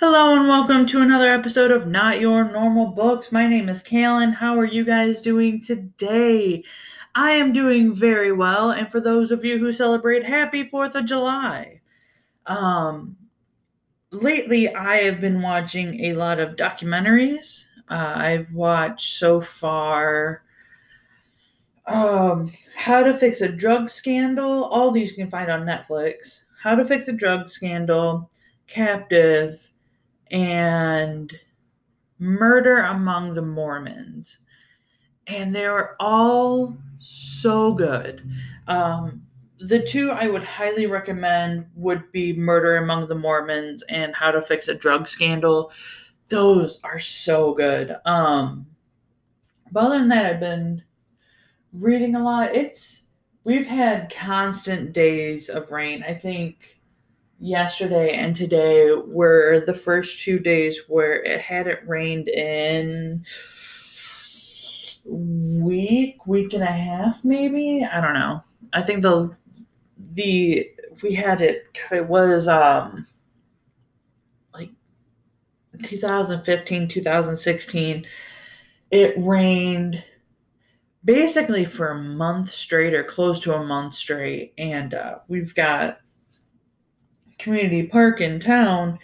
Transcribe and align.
Hello 0.00 0.36
and 0.38 0.46
welcome 0.46 0.86
to 0.86 1.02
another 1.02 1.28
episode 1.28 1.72
of 1.72 1.88
Not 1.88 2.20
Your 2.20 2.44
Normal 2.52 2.86
Books. 2.86 3.32
My 3.32 3.48
name 3.48 3.68
is 3.68 3.82
Callan. 3.82 4.30
How 4.30 4.56
are 4.56 4.64
you 4.64 4.84
guys 4.84 5.20
doing 5.20 5.60
today? 5.60 6.62
I 7.16 7.32
am 7.32 7.52
doing 7.52 7.96
very 7.96 8.30
well, 8.30 8.70
and 8.70 8.88
for 8.92 9.00
those 9.00 9.32
of 9.32 9.44
you 9.44 9.58
who 9.58 9.72
celebrate 9.72 10.24
Happy 10.24 10.68
Fourth 10.68 10.94
of 10.94 11.04
July. 11.04 11.80
Um, 12.46 13.16
lately, 14.12 14.72
I 14.72 14.98
have 14.98 15.20
been 15.20 15.42
watching 15.42 16.04
a 16.04 16.12
lot 16.12 16.38
of 16.38 16.54
documentaries. 16.54 17.64
Uh, 17.88 18.12
I've 18.14 18.52
watched 18.52 19.18
so 19.18 19.40
far 19.40 20.44
um, 21.86 22.52
How 22.76 23.02
to 23.02 23.18
Fix 23.18 23.40
a 23.40 23.48
Drug 23.48 23.90
Scandal. 23.90 24.62
All 24.66 24.92
these 24.92 25.10
you 25.10 25.16
can 25.16 25.30
find 25.30 25.50
on 25.50 25.66
Netflix. 25.66 26.44
How 26.62 26.76
to 26.76 26.84
Fix 26.84 27.08
a 27.08 27.12
Drug 27.12 27.50
Scandal, 27.50 28.30
Captive, 28.68 29.58
and 30.30 31.32
Murder 32.18 32.78
Among 32.78 33.34
the 33.34 33.42
Mormons. 33.42 34.38
And 35.26 35.54
they 35.54 35.68
were 35.68 35.96
all 36.00 36.76
so 37.00 37.72
good. 37.72 38.28
Um, 38.66 39.22
the 39.60 39.82
two 39.82 40.10
I 40.10 40.28
would 40.28 40.44
highly 40.44 40.86
recommend 40.86 41.66
would 41.74 42.10
be 42.12 42.32
Murder 42.32 42.76
Among 42.76 43.08
the 43.08 43.14
Mormons 43.14 43.82
and 43.82 44.14
How 44.14 44.30
to 44.30 44.40
Fix 44.40 44.68
a 44.68 44.74
Drug 44.74 45.06
Scandal. 45.06 45.72
Those 46.28 46.80
are 46.84 46.98
so 46.98 47.54
good. 47.54 47.96
Um, 48.04 48.66
but 49.72 49.84
other 49.84 49.98
than 49.98 50.08
that, 50.08 50.26
I've 50.26 50.40
been 50.40 50.82
reading 51.72 52.14
a 52.14 52.22
lot. 52.22 52.54
It's 52.54 53.04
we've 53.44 53.66
had 53.66 54.12
constant 54.14 54.92
days 54.92 55.48
of 55.48 55.70
rain. 55.70 56.04
I 56.06 56.14
think 56.14 56.77
yesterday 57.40 58.14
and 58.14 58.34
today 58.34 58.92
were 58.94 59.60
the 59.60 59.74
first 59.74 60.18
two 60.18 60.38
days 60.38 60.82
where 60.88 61.22
it 61.22 61.40
hadn't 61.40 61.86
rained 61.86 62.28
in 62.28 63.24
week, 65.04 66.26
week 66.26 66.52
and 66.52 66.62
a 66.62 66.66
half, 66.66 67.24
maybe. 67.24 67.84
I 67.84 68.00
don't 68.00 68.14
know. 68.14 68.42
I 68.72 68.82
think 68.82 69.02
the 69.02 69.34
the 70.14 70.70
we 71.02 71.14
had 71.14 71.40
it. 71.40 71.64
It 71.92 72.06
was 72.06 72.48
um 72.48 73.06
like 74.52 74.70
2015, 75.82 76.88
2016. 76.88 78.06
It 78.90 79.14
rained 79.18 80.02
basically 81.04 81.64
for 81.64 81.90
a 81.90 82.02
month 82.02 82.50
straight 82.50 82.94
or 82.94 83.04
close 83.04 83.38
to 83.40 83.54
a 83.54 83.64
month 83.64 83.94
straight 83.94 84.52
and 84.58 84.94
uh, 84.94 85.18
we've 85.28 85.54
got 85.54 86.00
community 87.38 87.84
park 87.84 88.20
in 88.20 88.40
town 88.40 88.98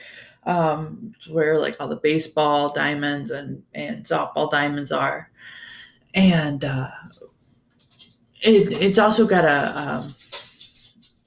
um, 0.47 1.15
where 1.31 1.59
like 1.59 1.77
all 1.81 1.89
the 1.89 1.97
baseball 1.97 2.73
diamonds 2.73 3.31
and, 3.31 3.63
and 3.75 4.05
softball 4.05 4.51
diamonds 4.51 4.93
are. 4.93 5.31
And 6.15 6.65
uh, 6.65 6.91
it, 8.41 8.73
it's 8.73 8.99
also 8.99 9.27
got 9.27 9.45
a 9.45 9.79
um, 9.79 10.15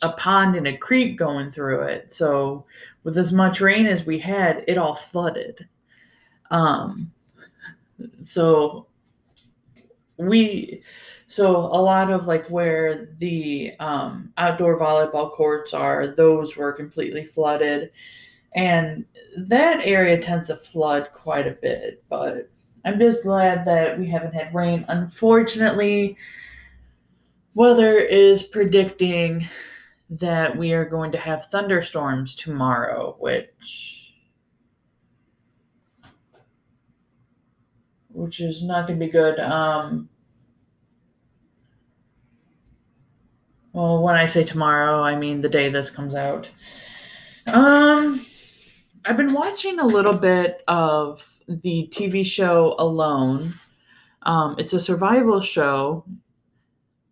a 0.03 0.11
pond 0.13 0.55
and 0.55 0.67
a 0.67 0.78
creek 0.78 1.17
going 1.17 1.52
through 1.52 1.81
it. 1.81 2.13
So 2.13 2.66
with 3.03 3.17
as 3.17 3.33
much 3.33 3.61
rain 3.61 3.88
as 3.88 4.05
we 4.05 4.19
had 4.19 4.63
it 4.67 4.78
all 4.78 4.95
flooded. 4.95 5.67
Um, 6.52 7.11
so 8.22 8.88
we 10.17 10.83
so 11.28 11.56
a 11.58 11.81
lot 11.81 12.09
of 12.09 12.25
like 12.25 12.47
where 12.50 13.09
the 13.17 13.73
um, 13.80 14.31
outdoor 14.38 14.80
volleyball 14.80 15.31
courts 15.31 15.73
are 15.73 16.08
those 16.08 16.56
were 16.56 16.72
completely 16.72 17.25
flooded 17.25 17.92
and 18.56 19.06
that 19.38 19.86
area 19.86 20.17
tends 20.17 20.47
to 20.47 20.56
flood 20.56 21.09
quite 21.14 21.47
a 21.47 21.58
bit 21.61 22.03
but 22.09 22.50
i'm 22.86 22.97
just 22.97 23.23
glad 23.23 23.66
that 23.66 24.00
we 24.00 24.08
haven't 24.08 24.34
had 24.34 24.53
rain 24.53 24.86
unfortunately 24.88 26.16
weather 27.56 27.97
is 27.97 28.44
predicting 28.44 29.46
that 30.09 30.56
we 30.57 30.72
are 30.72 30.85
going 30.85 31.12
to 31.12 31.18
have 31.18 31.46
thunderstorms 31.47 32.35
tomorrow 32.35 33.16
which 33.19 33.97
which 38.18 38.40
is 38.40 38.63
not 38.63 38.88
going 38.88 39.00
to 39.00 39.06
be 39.06 39.12
good. 39.12 39.40
Um, 39.40 40.09
well, 43.78 44.02
when 44.02 44.16
I 44.16 44.26
say 44.26 44.44
tomorrow, 44.44 45.02
I 45.02 45.16
mean 45.16 45.42
the 45.42 45.50
day 45.50 45.70
this 45.70 45.92
comes 45.92 46.16
out. 46.16 46.50
Um, 47.46 48.26
I've 49.06 49.18
been 49.18 49.34
watching 49.34 49.78
a 49.78 49.86
little 49.86 50.18
bit 50.18 50.64
of 50.68 51.24
the 51.48 51.88
TV 51.94 52.26
show 52.26 52.74
Alone. 52.80 53.54
Um, 54.24 54.56
it's 54.58 54.74
a 54.74 54.80
survival 54.80 55.42
show. 55.42 56.06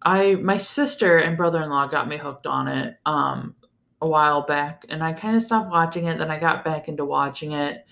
I 0.02 0.34
my 0.34 0.58
sister 0.58 1.20
and 1.20 1.38
brother-in-law 1.38 1.90
got 1.90 2.08
me 2.08 2.18
hooked 2.18 2.48
on 2.48 2.68
it 2.68 2.98
um, 3.06 3.54
a 4.02 4.08
while 4.08 4.42
back, 4.42 4.86
and 4.90 5.04
I 5.04 5.14
kind 5.14 5.38
of 5.38 5.44
stopped 5.44 5.70
watching 5.70 6.06
it. 6.06 6.18
Then 6.18 6.32
I 6.32 6.40
got 6.40 6.64
back 6.64 6.88
into 6.88 7.06
watching 7.06 7.52
it 7.52 7.86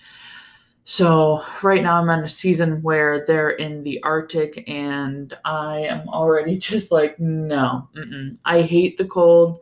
so 0.84 1.42
right 1.62 1.82
now 1.82 2.00
I'm 2.00 2.10
on 2.10 2.24
a 2.24 2.28
season 2.28 2.82
where 2.82 3.24
they're 3.24 3.50
in 3.50 3.82
the 3.84 4.02
Arctic, 4.02 4.68
and 4.68 5.34
I 5.44 5.80
am 5.80 6.08
already 6.08 6.58
just 6.58 6.92
like, 6.92 7.18
no, 7.18 7.88
mm-mm. 7.96 8.36
I 8.44 8.62
hate 8.62 8.98
the 8.98 9.06
cold. 9.06 9.60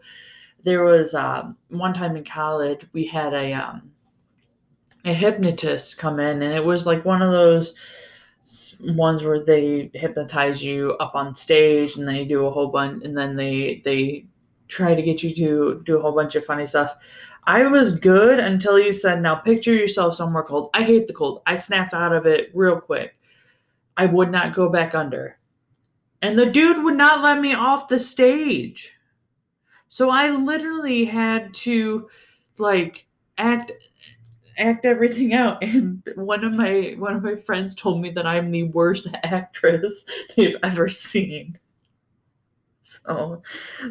There 0.64 0.84
was 0.84 1.14
um, 1.14 1.56
one 1.68 1.94
time 1.94 2.16
in 2.16 2.24
college 2.24 2.86
we 2.92 3.06
had 3.06 3.34
a 3.34 3.52
um, 3.52 3.92
a 5.04 5.12
hypnotist 5.12 5.98
come 5.98 6.18
in, 6.18 6.42
and 6.42 6.54
it 6.54 6.64
was 6.64 6.86
like 6.86 7.04
one 7.04 7.22
of 7.22 7.30
those 7.30 7.74
ones 8.80 9.22
where 9.22 9.44
they 9.44 9.90
hypnotize 9.94 10.64
you 10.64 10.92
up 10.98 11.14
on 11.14 11.36
stage, 11.36 11.96
and 11.96 12.06
then 12.06 12.16
you 12.16 12.24
do 12.26 12.46
a 12.46 12.50
whole 12.50 12.68
bunch, 12.68 13.04
and 13.04 13.16
then 13.16 13.36
they 13.36 13.80
they 13.84 14.26
try 14.68 14.94
to 14.94 15.02
get 15.02 15.22
you 15.22 15.34
to 15.34 15.82
do 15.84 15.98
a 15.98 16.00
whole 16.02 16.12
bunch 16.12 16.34
of 16.34 16.44
funny 16.44 16.66
stuff. 16.66 16.96
I 17.44 17.64
was 17.64 17.98
good 17.98 18.38
until 18.38 18.78
you 18.78 18.92
said, 18.92 19.20
now 19.20 19.34
picture 19.34 19.74
yourself 19.74 20.14
somewhere 20.14 20.44
cold. 20.44 20.70
I 20.74 20.82
hate 20.82 21.06
the 21.08 21.12
cold. 21.12 21.42
I 21.46 21.56
snapped 21.56 21.92
out 21.94 22.12
of 22.12 22.26
it 22.26 22.50
real 22.54 22.80
quick. 22.80 23.16
I 23.96 24.06
would 24.06 24.30
not 24.30 24.54
go 24.54 24.68
back 24.68 24.94
under. 24.94 25.38
And 26.22 26.38
the 26.38 26.46
dude 26.46 26.84
would 26.84 26.96
not 26.96 27.22
let 27.22 27.40
me 27.40 27.54
off 27.54 27.88
the 27.88 27.98
stage. 27.98 28.96
So 29.88 30.08
I 30.08 30.30
literally 30.30 31.04
had 31.04 31.52
to 31.54 32.08
like 32.58 33.06
act 33.38 33.72
act 34.58 34.84
everything 34.84 35.34
out 35.34 35.62
and 35.64 36.02
one 36.14 36.44
of 36.44 36.54
my 36.54 36.94
one 36.98 37.16
of 37.16 37.22
my 37.22 37.34
friends 37.34 37.74
told 37.74 38.00
me 38.00 38.10
that 38.10 38.26
I'm 38.26 38.50
the 38.50 38.64
worst 38.64 39.08
actress 39.24 40.04
they've 40.36 40.56
ever 40.62 40.88
seen. 40.88 41.58
So 42.82 43.42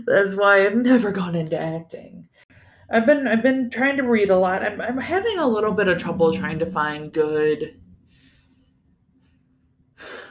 that's 0.06 0.36
why 0.36 0.66
I've 0.66 0.76
never 0.76 1.12
gone 1.12 1.36
into 1.36 1.60
acting. 1.60 2.28
I've 2.92 3.06
been 3.06 3.28
I've 3.28 3.44
been 3.44 3.70
trying 3.70 3.98
to 3.98 4.04
read 4.04 4.30
a 4.30 4.38
lot. 4.38 4.64
I'm 4.64 4.82
I'm 4.82 4.98
having 4.98 5.38
a 5.38 5.48
little 5.48 5.72
bit 5.72 5.88
of 5.88 5.98
trouble 5.98 6.34
trying 6.34 6.60
to 6.60 6.72
find 6.72 7.12
good 7.12 7.82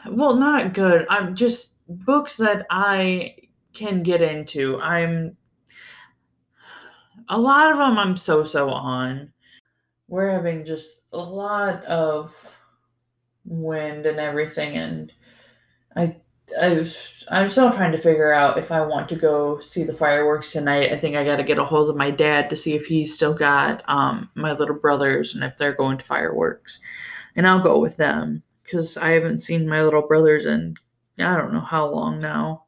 well, 0.07 0.37
not 0.37 0.75
good. 0.75 1.07
I'm 1.09 1.35
just 1.35 1.75
books 1.89 2.37
that 2.39 2.67
I 2.71 3.37
can 3.73 4.03
get 4.03 4.23
into. 4.23 4.81
I'm 4.81 5.37
a 7.29 7.39
lot 7.39 7.71
of 7.71 7.79
them 7.79 7.99
I'm 7.99 8.17
so 8.17 8.45
so 8.45 8.71
on. 8.71 9.33
We're 10.09 10.31
having 10.31 10.65
just 10.65 11.03
a 11.13 11.19
lot 11.19 11.85
of 11.85 12.35
wind 13.45 14.07
and 14.07 14.19
everything 14.19 14.77
and 14.77 15.13
I 15.97 16.17
I 16.61 16.87
I'm 17.31 17.51
still 17.51 17.73
trying 17.73 17.93
to 17.93 17.99
figure 17.99 18.33
out 18.33 18.59
if 18.59 18.73
I 18.73 18.81
want 18.81 19.09
to 19.11 19.17
go 19.17 19.61
see 19.61 19.85
the 19.85 19.95
fireworks 19.95 20.53
tonight. 20.53 20.93
I 20.93 20.99
think 20.99 21.17
I 21.17 21.25
got 21.25 21.37
to 21.37 21.45
get 21.45 21.59
a 21.59 21.65
hold 21.65 21.89
of 21.89 21.97
my 21.97 22.11
dad 22.11 22.51
to 22.51 22.57
see 22.57 22.75
if 22.75 22.87
he's 22.87 23.15
still 23.15 23.35
got 23.35 23.85
um, 23.89 24.31
my 24.35 24.53
little 24.53 24.79
brothers 24.79 25.35
and 25.35 25.45
if 25.45 25.57
they're 25.57 25.75
going 25.75 25.99
to 25.99 26.05
fireworks, 26.05 26.81
and 27.37 27.47
I'll 27.47 27.61
go 27.61 27.79
with 27.79 27.97
them 27.97 28.43
because 28.65 28.97
I 28.97 29.11
haven't 29.11 29.41
seen 29.41 29.69
my 29.69 29.83
little 29.83 30.07
brothers 30.07 30.47
in 30.47 30.77
I 31.19 31.37
don't 31.37 31.53
know 31.53 31.61
how 31.61 31.87
long 31.87 32.21
now. 32.21 32.65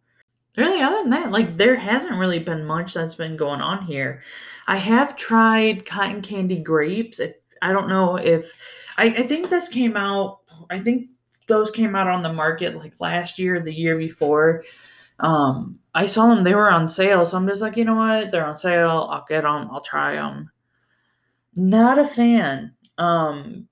Really, 0.57 0.83
other 0.83 0.99
than 1.03 1.11
that, 1.11 1.31
like 1.31 1.57
there 1.57 1.77
hasn't 1.77 2.19
really 2.19 2.39
been 2.39 2.65
much 2.65 2.93
that's 2.93 3.15
been 3.15 3.37
going 3.37 3.63
on 3.63 3.87
here. 3.87 4.23
I 4.67 4.77
have 4.77 5.17
tried 5.17 5.87
cotton 5.87 6.21
candy 6.21 6.63
grapes. 6.63 7.19
If 7.21 7.35
I 7.63 7.73
don't 7.73 7.89
know 7.89 8.17
if 8.17 8.53
I, 8.99 9.07
I 9.07 9.23
think 9.23 9.49
this 9.49 9.69
came 9.69 9.97
out. 9.97 10.41
I 10.69 10.79
think 10.79 11.09
those 11.53 11.71
came 11.71 11.95
out 11.95 12.09
on 12.09 12.23
the 12.23 12.33
market 12.33 12.77
like 12.77 12.95
last 12.99 13.39
year, 13.39 13.61
the 13.61 13.75
year 13.75 13.99
before. 13.99 14.65
Um, 15.21 15.79
I 15.95 16.07
saw 16.07 16.29
them; 16.29 16.45
they 16.45 16.55
were 16.55 16.71
on 16.71 16.89
sale, 16.89 17.27
so 17.27 17.37
I'm 17.37 17.47
just 17.47 17.61
like, 17.61 17.77
you 17.77 17.85
know 17.85 17.97
what? 17.97 18.33
They're 18.33 18.47
on 18.47 18.57
sale. 18.57 19.09
I'll 19.11 19.27
get 19.29 19.43
them. 19.43 19.69
I'll 19.71 19.83
try 19.83 20.15
them. 20.15 20.51
Not 21.55 21.99
a 21.99 22.07
fan. 22.07 22.75
Um, 22.97 23.69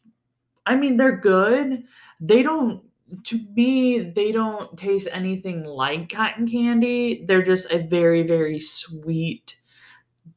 I 0.66 0.76
mean, 0.76 0.98
they're 0.98 1.16
good. 1.16 1.84
They 2.20 2.42
don't. 2.42 2.82
To 3.24 3.40
me, 3.56 3.98
they 3.98 4.30
don't 4.30 4.78
taste 4.78 5.08
anything 5.10 5.64
like 5.64 6.12
cotton 6.12 6.46
candy. 6.46 7.24
They're 7.26 7.42
just 7.42 7.72
a 7.72 7.78
very, 7.78 8.22
very 8.22 8.60
sweet 8.60 9.56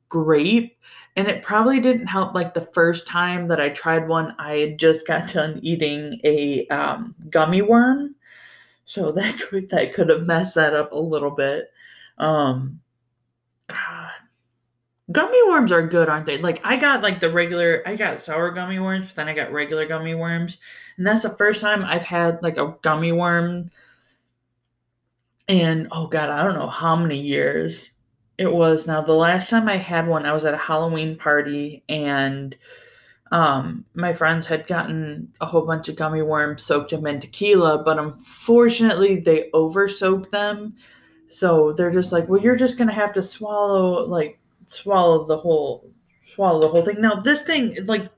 grape 0.10 0.78
and 1.16 1.28
it 1.28 1.44
probably 1.44 1.80
didn't 1.80 2.08
help 2.08 2.34
like 2.34 2.54
the 2.54 2.62
first 2.62 3.08
time 3.08 3.48
that 3.48 3.60
i 3.60 3.70
tried 3.70 4.08
one 4.08 4.36
i 4.40 4.58
had 4.58 4.80
just 4.80 5.06
got 5.08 5.32
done 5.32 5.60
eating 5.62 6.20
a 6.24 6.68
um, 6.68 7.16
gummy 7.30 7.62
worm. 7.62 8.16
So 8.86 9.12
that 9.14 9.40
could 9.40 9.70
that 9.70 9.94
could 9.94 10.10
have 10.10 10.24
messed 10.24 10.56
that 10.56 10.74
up 10.74 10.92
a 10.92 10.98
little 10.98 11.32
bit. 11.32 11.72
Um 12.18 12.80
God. 13.68 14.12
gummy 15.12 15.40
worms 15.48 15.72
are 15.72 15.88
good 15.88 16.10
aren't 16.10 16.26
they? 16.26 16.38
Like 16.38 16.62
i 16.64 16.78
got 16.78 17.02
like 17.02 17.20
the 17.20 17.32
regular 17.32 17.82
i 17.86 17.96
got 17.96 18.20
sour 18.20 18.52
gummy 18.52 18.80
worms 18.80 19.08
but 19.08 19.16
then 19.16 19.30
i 19.30 19.34
got 19.34 19.52
regular 19.52 19.88
gummy 19.88 20.16
worms. 20.16 20.58
And 20.98 21.08
that's 21.08 21.24
the 21.24 21.38
first 21.38 21.62
time 21.62 21.84
i've 21.84 22.04
had 22.04 22.44
like 22.44 22.58
a 22.58 22.76
gummy 22.82 23.12
worm 23.12 23.70
and 25.50 25.88
oh 25.92 26.08
god 26.08 26.30
i 26.30 26.42
don't 26.44 26.54
know 26.56 26.70
how 26.70 26.96
many 26.96 27.20
years 27.20 27.90
it 28.38 28.52
was 28.52 28.88
now 28.88 29.02
the 29.02 29.14
last 29.14 29.50
time 29.50 29.68
I 29.68 29.78
had 29.78 30.08
one, 30.08 30.26
I 30.26 30.34
was 30.34 30.46
at 30.46 30.54
a 30.54 30.58
Halloween 30.58 31.18
party 31.18 31.84
and 31.88 32.56
um, 33.32 33.86
my 33.96 34.14
friends 34.14 34.46
had 34.46 34.68
gotten 34.68 35.34
a 35.42 35.46
whole 35.46 35.66
bunch 35.66 35.90
of 35.90 35.96
gummy 35.96 36.22
worms, 36.22 36.64
soaked 36.64 36.92
them 36.92 37.08
in 37.08 37.20
tequila, 37.20 37.84
but 37.84 37.98
unfortunately 37.98 39.20
they 39.20 39.50
over 39.54 39.88
soaked 39.88 40.32
them. 40.32 40.76
So 41.28 41.74
they're 41.74 41.92
just 41.92 42.12
like, 42.12 42.30
well, 42.30 42.42
you're 42.42 42.56
just 42.56 42.78
gonna 42.78 42.94
have 42.94 43.14
to 43.14 43.24
swallow 43.24 44.06
like 44.06 44.40
swallow 44.68 45.26
the 45.26 45.38
whole 45.38 45.92
swallow 46.34 46.62
the 46.62 46.68
whole 46.68 46.84
thing. 46.84 47.02
Now 47.02 47.16
this 47.16 47.42
thing 47.42 47.86
like 47.86 48.10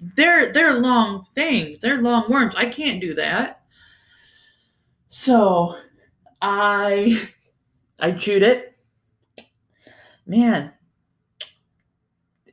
they're 0.00 0.52
they're 0.52 0.78
long 0.78 1.26
things, 1.34 1.78
they're 1.80 2.02
long 2.02 2.30
worms. 2.30 2.54
I 2.56 2.66
can't 2.66 3.00
do 3.00 3.14
that. 3.14 3.62
So 5.08 5.76
I 6.42 7.28
I 7.98 8.12
chewed 8.12 8.42
it 8.42 8.77
man, 10.28 10.72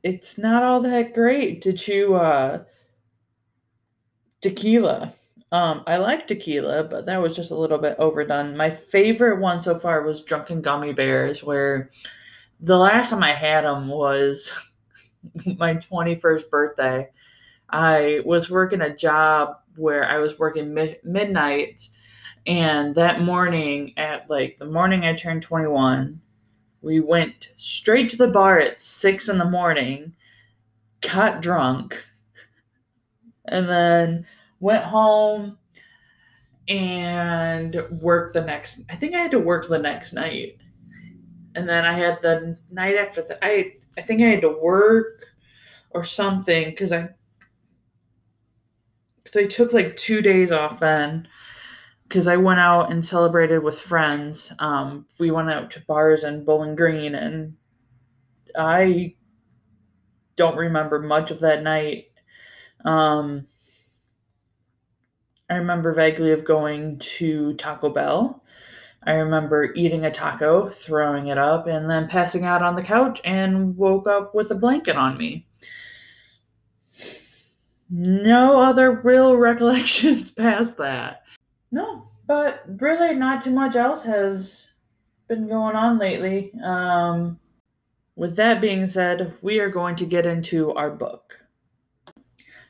it's 0.01 0.37
not 0.37 0.63
all 0.63 0.79
that 0.81 1.13
great 1.13 1.61
to 1.63 1.73
chew 1.73 2.15
uh, 2.15 2.63
tequila. 4.41 5.13
Um, 5.51 5.83
I 5.85 5.97
like 5.97 6.25
tequila, 6.25 6.85
but 6.85 7.05
that 7.05 7.21
was 7.21 7.35
just 7.35 7.51
a 7.51 7.55
little 7.55 7.77
bit 7.77 7.95
overdone. 7.99 8.57
My 8.57 8.69
favorite 8.69 9.39
one 9.39 9.59
so 9.59 9.77
far 9.77 10.01
was 10.01 10.23
Drunken 10.23 10.61
Gummy 10.61 10.93
Bears, 10.93 11.43
where 11.43 11.91
the 12.61 12.77
last 12.77 13.09
time 13.09 13.23
I 13.23 13.33
had 13.33 13.63
them 13.63 13.87
was 13.87 14.51
my 15.57 15.75
21st 15.75 16.49
birthday. 16.49 17.09
I 17.69 18.21
was 18.25 18.49
working 18.49 18.81
a 18.81 18.95
job 18.95 19.57
where 19.75 20.07
I 20.07 20.17
was 20.17 20.39
working 20.39 20.73
mid- 20.73 20.99
midnight, 21.03 21.87
and 22.47 22.93
that 22.95 23.21
morning, 23.21 23.93
at 23.97 24.29
like 24.29 24.57
the 24.57 24.65
morning 24.65 25.03
I 25.03 25.13
turned 25.13 25.41
21, 25.41 26.21
we 26.85 26.99
went 26.99 27.49
straight 27.55 28.09
to 28.09 28.15
the 28.15 28.27
bar 28.27 28.59
at 28.59 28.79
six 28.79 29.27
in 29.27 29.39
the 29.39 29.49
morning, 29.49 30.15
got 31.01 31.41
drunk, 31.41 32.05
and 33.45 33.67
then 33.67 34.27
went 34.59 34.83
home 34.83 35.57
and 36.67 37.75
worked 38.01 38.35
the 38.35 38.41
next. 38.41 38.81
I 38.89 38.95
think 38.95 39.15
I 39.15 39.19
had 39.19 39.31
to 39.31 39.39
work 39.39 39.67
the 39.67 39.79
next 39.79 40.13
night, 40.13 40.57
and 41.55 41.67
then 41.67 41.85
I 41.85 41.93
had 41.93 42.21
the 42.21 42.55
night 42.69 42.97
after 42.97 43.23
that. 43.23 43.39
I 43.41 43.73
I 43.97 44.01
think 44.01 44.21
I 44.21 44.27
had 44.27 44.41
to 44.41 44.59
work 44.61 45.07
or 45.89 46.03
something 46.03 46.69
because 46.69 46.91
I 46.91 47.09
I 49.35 49.45
took 49.45 49.73
like 49.73 49.97
two 49.97 50.21
days 50.21 50.51
off 50.51 50.79
then 50.79 51.27
because 52.07 52.27
I 52.27 52.37
went 52.37 52.59
out 52.59 52.91
and 52.91 53.05
celebrated 53.05 53.59
with 53.59 53.79
friends. 53.79 54.53
Um, 54.59 55.05
we 55.19 55.31
went 55.31 55.49
out 55.49 55.71
to 55.71 55.81
bars 55.81 56.23
in 56.23 56.45
Bowling 56.45 56.75
Green, 56.75 57.15
and 57.15 57.55
I 58.57 59.15
don't 60.35 60.57
remember 60.57 60.99
much 60.99 61.31
of 61.31 61.39
that 61.39 61.63
night. 61.63 62.05
Um, 62.83 63.47
I 65.49 65.55
remember 65.55 65.93
vaguely 65.93 66.31
of 66.31 66.45
going 66.45 66.99
to 66.99 67.53
Taco 67.55 67.89
Bell. 67.89 68.43
I 69.03 69.13
remember 69.13 69.71
eating 69.75 70.03
a 70.03 70.11
taco, 70.11 70.69
throwing 70.69 71.27
it 71.27 71.37
up, 71.37 71.67
and 71.67 71.89
then 71.89 72.07
passing 72.07 72.43
out 72.43 72.63
on 72.63 72.75
the 72.75 72.81
couch 72.81 73.21
and 73.23 73.77
woke 73.77 74.07
up 74.07 74.33
with 74.33 74.49
a 74.49 74.55
blanket 74.55 74.95
on 74.95 75.17
me. 75.17 75.45
No 77.89 78.59
other 78.59 78.91
real 78.91 79.37
recollections 79.37 80.31
past 80.31 80.77
that. 80.77 81.24
No, 81.75 82.07
but 82.25 82.63
really 82.79 83.13
not 83.13 83.43
too 83.43 83.51
much 83.51 83.75
else 83.75 84.01
has 84.03 84.69
been 85.27 85.49
going 85.49 85.75
on 85.75 85.99
lately. 85.99 86.53
Um, 86.63 87.37
with 88.15 88.37
that 88.37 88.61
being 88.61 88.87
said, 88.87 89.33
we 89.41 89.59
are 89.59 89.69
going 89.69 89.97
to 89.97 90.05
get 90.05 90.25
into 90.25 90.71
our 90.71 90.89
book. 90.89 91.37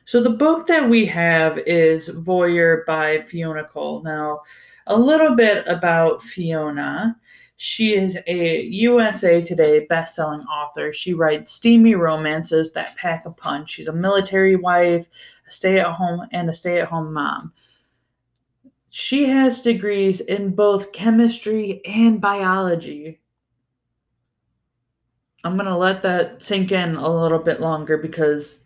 So, 0.06 0.20
the 0.20 0.30
book 0.30 0.66
that 0.66 0.90
we 0.90 1.06
have 1.06 1.56
is 1.58 2.08
Voyeur 2.08 2.84
by 2.84 3.22
Fiona 3.22 3.62
Cole. 3.62 4.02
Now, 4.02 4.40
a 4.88 4.98
little 4.98 5.36
bit 5.36 5.64
about 5.68 6.20
Fiona. 6.20 7.16
She 7.58 7.94
is 7.94 8.18
a 8.26 8.62
USA 8.62 9.40
Today 9.40 9.86
best-selling 9.88 10.40
author. 10.40 10.92
She 10.92 11.14
writes 11.14 11.52
steamy 11.52 11.94
romances 11.94 12.72
that 12.72 12.96
pack 12.96 13.24
a 13.24 13.30
punch. 13.30 13.70
She's 13.70 13.86
a 13.86 13.92
military 13.92 14.56
wife, 14.56 15.06
a 15.46 15.52
stay-at-home, 15.52 16.26
and 16.32 16.50
a 16.50 16.52
stay-at-home 16.52 17.12
mom. 17.12 17.52
She 19.06 19.26
has 19.26 19.62
degrees 19.62 20.20
in 20.20 20.56
both 20.56 20.90
chemistry 20.90 21.80
and 21.84 22.20
biology. 22.20 23.20
I'm 25.44 25.56
going 25.56 25.68
to 25.68 25.76
let 25.76 26.02
that 26.02 26.42
sink 26.42 26.72
in 26.72 26.96
a 26.96 27.08
little 27.08 27.38
bit 27.38 27.60
longer 27.60 27.98
because 27.98 28.64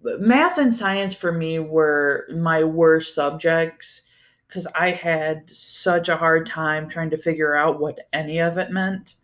math 0.00 0.56
and 0.56 0.74
science 0.74 1.14
for 1.14 1.32
me 1.32 1.58
were 1.58 2.26
my 2.34 2.64
worst 2.64 3.14
subjects 3.14 4.00
because 4.48 4.66
I 4.68 4.92
had 4.92 5.50
such 5.50 6.08
a 6.08 6.16
hard 6.16 6.46
time 6.46 6.88
trying 6.88 7.10
to 7.10 7.18
figure 7.18 7.54
out 7.54 7.78
what 7.78 8.08
any 8.14 8.38
of 8.38 8.56
it 8.56 8.70
meant. 8.70 9.16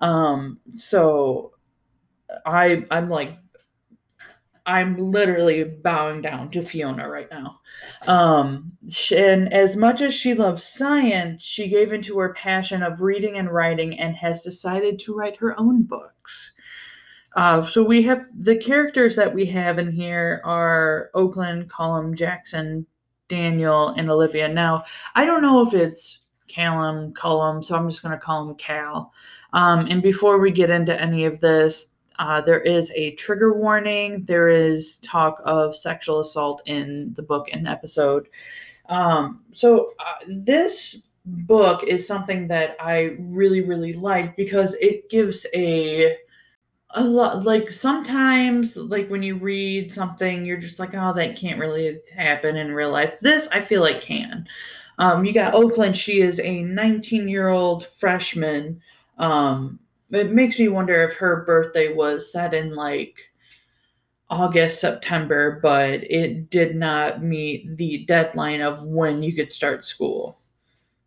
Um, 0.00 0.60
so 0.74 1.52
I 2.44 2.84
I'm 2.90 3.08
like 3.08 3.32
I'm 4.68 4.98
literally 4.98 5.64
bowing 5.64 6.20
down 6.20 6.50
to 6.50 6.62
Fiona 6.62 7.08
right 7.08 7.30
now. 7.30 7.60
Um, 8.06 8.72
and 9.16 9.50
as 9.50 9.76
much 9.76 10.02
as 10.02 10.12
she 10.12 10.34
loves 10.34 10.62
science, 10.62 11.42
she 11.42 11.68
gave 11.68 11.90
into 11.90 12.18
her 12.18 12.34
passion 12.34 12.82
of 12.82 13.00
reading 13.00 13.38
and 13.38 13.50
writing 13.50 13.98
and 13.98 14.14
has 14.16 14.42
decided 14.42 14.98
to 14.98 15.16
write 15.16 15.38
her 15.38 15.58
own 15.58 15.84
books. 15.84 16.52
Uh, 17.34 17.64
so 17.64 17.82
we 17.82 18.02
have 18.02 18.26
the 18.38 18.56
characters 18.56 19.16
that 19.16 19.32
we 19.32 19.46
have 19.46 19.78
in 19.78 19.90
here 19.90 20.42
are 20.44 21.08
Oakland, 21.14 21.70
Callum, 21.72 22.14
Jackson, 22.14 22.86
Daniel, 23.28 23.88
and 23.88 24.10
Olivia. 24.10 24.48
Now, 24.48 24.84
I 25.14 25.24
don't 25.24 25.40
know 25.40 25.66
if 25.66 25.72
it's 25.72 26.20
Callum, 26.46 27.14
Cullum, 27.14 27.62
so 27.62 27.74
I'm 27.74 27.88
just 27.88 28.02
going 28.02 28.12
to 28.12 28.20
call 28.20 28.46
him 28.46 28.54
Cal. 28.56 29.14
Um, 29.54 29.86
and 29.88 30.02
before 30.02 30.38
we 30.38 30.50
get 30.50 30.68
into 30.68 31.00
any 31.00 31.24
of 31.24 31.40
this, 31.40 31.88
uh, 32.18 32.40
there 32.40 32.60
is 32.60 32.90
a 32.94 33.12
trigger 33.12 33.52
warning. 33.52 34.24
There 34.24 34.48
is 34.48 34.98
talk 35.00 35.40
of 35.44 35.76
sexual 35.76 36.20
assault 36.20 36.62
in 36.66 37.12
the 37.14 37.22
book 37.22 37.48
and 37.52 37.68
episode. 37.68 38.28
Um, 38.88 39.42
so 39.52 39.92
uh, 40.00 40.24
this 40.26 41.04
book 41.24 41.84
is 41.84 42.06
something 42.06 42.48
that 42.48 42.76
I 42.80 43.16
really, 43.18 43.60
really 43.60 43.92
like 43.92 44.36
because 44.36 44.74
it 44.74 45.08
gives 45.10 45.46
a 45.54 46.16
a 46.92 47.04
lot 47.04 47.44
like 47.44 47.70
sometimes 47.70 48.74
like 48.74 49.10
when 49.10 49.22
you 49.22 49.36
read 49.36 49.92
something 49.92 50.46
you're 50.46 50.56
just 50.56 50.78
like 50.78 50.94
oh 50.94 51.12
that 51.12 51.36
can't 51.36 51.60
really 51.60 52.00
happen 52.16 52.56
in 52.56 52.72
real 52.72 52.90
life 52.90 53.20
this 53.20 53.46
i 53.52 53.60
feel 53.60 53.82
like 53.82 54.00
can 54.00 54.48
um, 54.96 55.22
you 55.22 55.34
got 55.34 55.52
oakland 55.54 55.94
she 55.94 56.22
is 56.22 56.40
a 56.40 56.62
19 56.62 57.28
year 57.28 57.48
old 57.48 57.86
freshman 57.86 58.80
um, 59.18 59.78
it 60.10 60.32
makes 60.32 60.58
me 60.58 60.68
wonder 60.68 61.02
if 61.04 61.14
her 61.14 61.44
birthday 61.44 61.92
was 61.92 62.32
set 62.32 62.54
in 62.54 62.74
like 62.74 63.18
August, 64.30 64.80
September, 64.80 65.58
but 65.62 66.04
it 66.04 66.50
did 66.50 66.76
not 66.76 67.22
meet 67.22 67.76
the 67.76 68.04
deadline 68.04 68.60
of 68.60 68.84
when 68.84 69.22
you 69.22 69.34
could 69.34 69.50
start 69.50 69.84
school. 69.84 70.38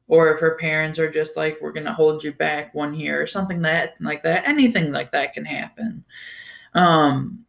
Or 0.08 0.34
if 0.34 0.40
her 0.40 0.56
parents 0.56 1.00
are 1.00 1.12
just 1.12 1.38
like, 1.38 1.58
we're 1.62 1.72
going 1.72 1.86
to 1.86 1.94
hold 1.94 2.24
you 2.24 2.34
back 2.34 2.74
one 2.74 2.94
year 2.94 3.22
or 3.22 3.28
something 3.28 3.62
that 3.62 3.94
like 4.02 4.24
that. 4.24 4.48
Anything 4.48 4.92
like 4.92 5.12
that 5.12 5.34
can 5.34 5.46
happen. 5.46 6.04
Um, 6.74 7.46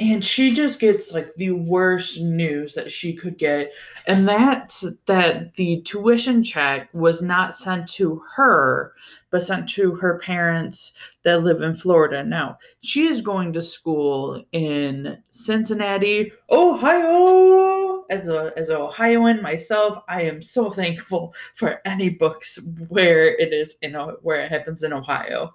and 0.00 0.24
she 0.24 0.54
just 0.54 0.80
gets 0.80 1.12
like 1.12 1.34
the 1.34 1.50
worst 1.50 2.22
news 2.22 2.74
that 2.74 2.90
she 2.90 3.12
could 3.14 3.36
get 3.36 3.70
and 4.06 4.26
that's 4.26 4.84
that 5.06 5.54
the 5.54 5.82
tuition 5.82 6.42
check 6.42 6.88
was 6.94 7.20
not 7.20 7.54
sent 7.54 7.86
to 7.86 8.20
her 8.34 8.94
but 9.30 9.42
sent 9.42 9.68
to 9.68 9.94
her 9.94 10.18
parents 10.18 10.92
that 11.22 11.44
live 11.44 11.62
in 11.62 11.74
Florida. 11.74 12.24
Now 12.24 12.56
she 12.80 13.06
is 13.06 13.20
going 13.20 13.52
to 13.52 13.62
school 13.62 14.42
in 14.52 15.22
Cincinnati 15.30 16.32
Ohio. 16.50 18.04
As 18.10 18.26
a 18.26 18.52
as 18.56 18.70
an 18.70 18.76
Ohioan 18.76 19.42
myself 19.42 20.02
I 20.08 20.22
am 20.22 20.40
so 20.42 20.70
thankful 20.70 21.34
for 21.54 21.80
any 21.84 22.08
books 22.08 22.58
where 22.88 23.36
it 23.36 23.52
is 23.52 23.76
in 23.82 23.92
where 24.22 24.40
it 24.40 24.50
happens 24.50 24.82
in 24.82 24.92
Ohio. 24.94 25.54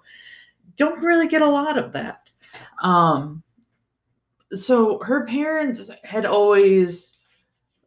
Don't 0.76 1.02
really 1.02 1.26
get 1.26 1.42
a 1.42 1.48
lot 1.48 1.76
of 1.76 1.92
that. 1.92 2.30
Um, 2.82 3.42
so 4.54 4.98
her 5.00 5.26
parents 5.26 5.90
had 6.04 6.26
always 6.26 7.18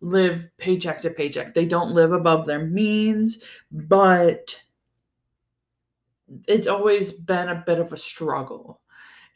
lived 0.01 0.47
paycheck 0.57 1.01
to 1.01 1.09
paycheck. 1.09 1.53
They 1.53 1.65
don't 1.65 1.93
live 1.93 2.11
above 2.11 2.45
their 2.45 2.65
means, 2.65 3.43
but 3.71 4.59
it's 6.47 6.67
always 6.67 7.11
been 7.11 7.49
a 7.49 7.63
bit 7.65 7.79
of 7.79 7.91
a 7.93 7.97
struggle. 7.97 8.81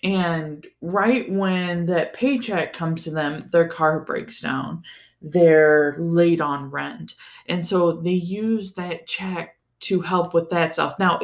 And 0.04 0.68
right 0.82 1.30
when 1.32 1.86
that 1.86 2.14
paycheck 2.14 2.74
comes 2.74 3.06
to 3.06 3.12
them, 3.12 3.48
their 3.52 3.68
car 3.68 4.02
breaks 4.02 4.42
down. 4.42 4.84
They're 5.22 5.96
late 5.98 6.42
on 6.42 6.70
rent. 6.70 7.16
And 7.48 7.66
so 7.66 7.94
they 7.94 8.12
use 8.12 8.74
that 8.74 9.08
check 9.08 9.58
to 9.82 10.02
help 10.02 10.34
with 10.34 10.50
that 10.50 10.74
stuff. 10.74 11.00
Now, 11.00 11.20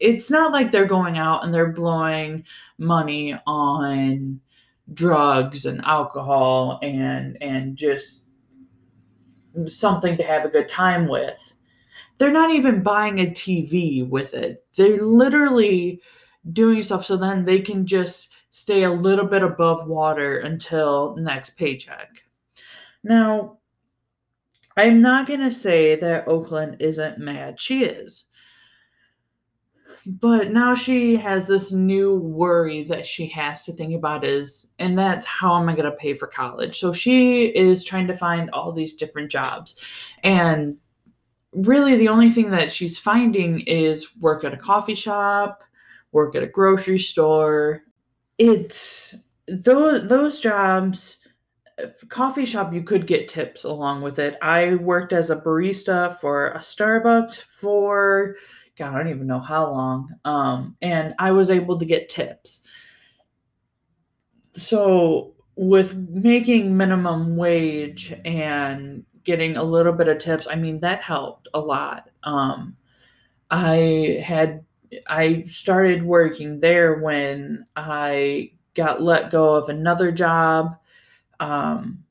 it's 0.00 0.30
not 0.30 0.52
like 0.52 0.70
they're 0.70 0.86
going 0.86 1.18
out 1.18 1.44
and 1.44 1.52
they're 1.52 1.72
blowing 1.72 2.44
money 2.78 3.34
on 3.46 4.40
drugs 4.94 5.66
and 5.66 5.80
alcohol 5.84 6.78
and 6.82 7.36
and 7.42 7.76
just 7.76 8.26
something 9.66 10.16
to 10.16 10.22
have 10.22 10.44
a 10.44 10.48
good 10.48 10.68
time 10.68 11.08
with. 11.08 11.52
They're 12.18 12.30
not 12.30 12.50
even 12.50 12.82
buying 12.82 13.20
a 13.20 13.26
TV 13.26 14.08
with 14.08 14.34
it. 14.34 14.64
They're 14.76 15.02
literally 15.02 16.00
doing 16.52 16.82
stuff 16.82 17.04
so 17.04 17.16
then 17.16 17.44
they 17.44 17.60
can 17.60 17.86
just 17.86 18.30
stay 18.50 18.84
a 18.84 18.90
little 18.90 19.26
bit 19.26 19.42
above 19.42 19.86
water 19.86 20.38
until 20.38 21.16
next 21.16 21.50
paycheck. 21.50 22.08
Now, 23.02 23.58
I'm 24.76 25.00
not 25.00 25.26
going 25.26 25.40
to 25.40 25.52
say 25.52 25.96
that 25.96 26.28
Oakland 26.28 26.76
isn't 26.80 27.18
mad. 27.18 27.60
She 27.60 27.84
is. 27.84 28.24
But 30.06 30.50
now 30.50 30.74
she 30.74 31.16
has 31.16 31.46
this 31.46 31.70
new 31.70 32.16
worry 32.16 32.82
that 32.84 33.06
she 33.06 33.26
has 33.28 33.64
to 33.64 33.72
think 33.72 33.94
about 33.94 34.24
is 34.24 34.66
and 34.78 34.98
that's 34.98 35.26
how 35.26 35.60
am 35.60 35.68
I 35.68 35.76
going 35.76 35.90
to 35.90 35.96
pay 35.96 36.14
for 36.14 36.26
college. 36.26 36.78
So 36.78 36.92
she 36.92 37.46
is 37.46 37.84
trying 37.84 38.08
to 38.08 38.16
find 38.16 38.50
all 38.50 38.72
these 38.72 38.94
different 38.94 39.30
jobs. 39.30 39.80
And 40.24 40.76
really 41.52 41.96
the 41.96 42.08
only 42.08 42.30
thing 42.30 42.50
that 42.50 42.72
she's 42.72 42.98
finding 42.98 43.60
is 43.60 44.16
work 44.16 44.42
at 44.42 44.54
a 44.54 44.56
coffee 44.58 44.96
shop, 44.96 45.62
work 46.10 46.34
at 46.34 46.42
a 46.42 46.48
grocery 46.48 46.98
store. 46.98 47.82
It's 48.38 49.14
those 49.46 50.08
those 50.08 50.40
jobs 50.40 51.18
coffee 52.08 52.44
shop 52.44 52.72
you 52.72 52.82
could 52.82 53.06
get 53.06 53.28
tips 53.28 53.64
along 53.64 54.02
with 54.02 54.18
it. 54.18 54.36
I 54.42 54.74
worked 54.76 55.12
as 55.12 55.30
a 55.30 55.36
barista 55.36 56.18
for 56.20 56.48
a 56.48 56.58
Starbucks 56.58 57.42
for 57.42 58.36
God, 58.82 58.96
I 58.96 58.98
don't 58.98 59.10
even 59.10 59.28
know 59.28 59.38
how 59.38 59.70
long. 59.70 60.12
Um, 60.24 60.76
and 60.82 61.14
I 61.20 61.30
was 61.30 61.50
able 61.50 61.78
to 61.78 61.84
get 61.84 62.08
tips. 62.08 62.64
So 64.56 65.34
with 65.54 65.94
making 65.94 66.76
minimum 66.76 67.36
wage 67.36 68.12
and 68.24 69.04
getting 69.22 69.56
a 69.56 69.62
little 69.62 69.92
bit 69.92 70.08
of 70.08 70.18
tips, 70.18 70.48
I 70.50 70.56
mean 70.56 70.80
that 70.80 71.00
helped 71.00 71.46
a 71.54 71.60
lot. 71.60 72.10
Um, 72.24 72.76
I 73.52 74.20
had 74.24 74.64
I 75.06 75.44
started 75.44 76.02
working 76.02 76.58
there 76.58 76.98
when 76.98 77.64
I 77.76 78.50
got 78.74 79.00
let 79.00 79.30
go 79.30 79.54
of 79.54 79.68
another 79.68 80.10
job. 80.10 80.76
Um, 81.38 82.02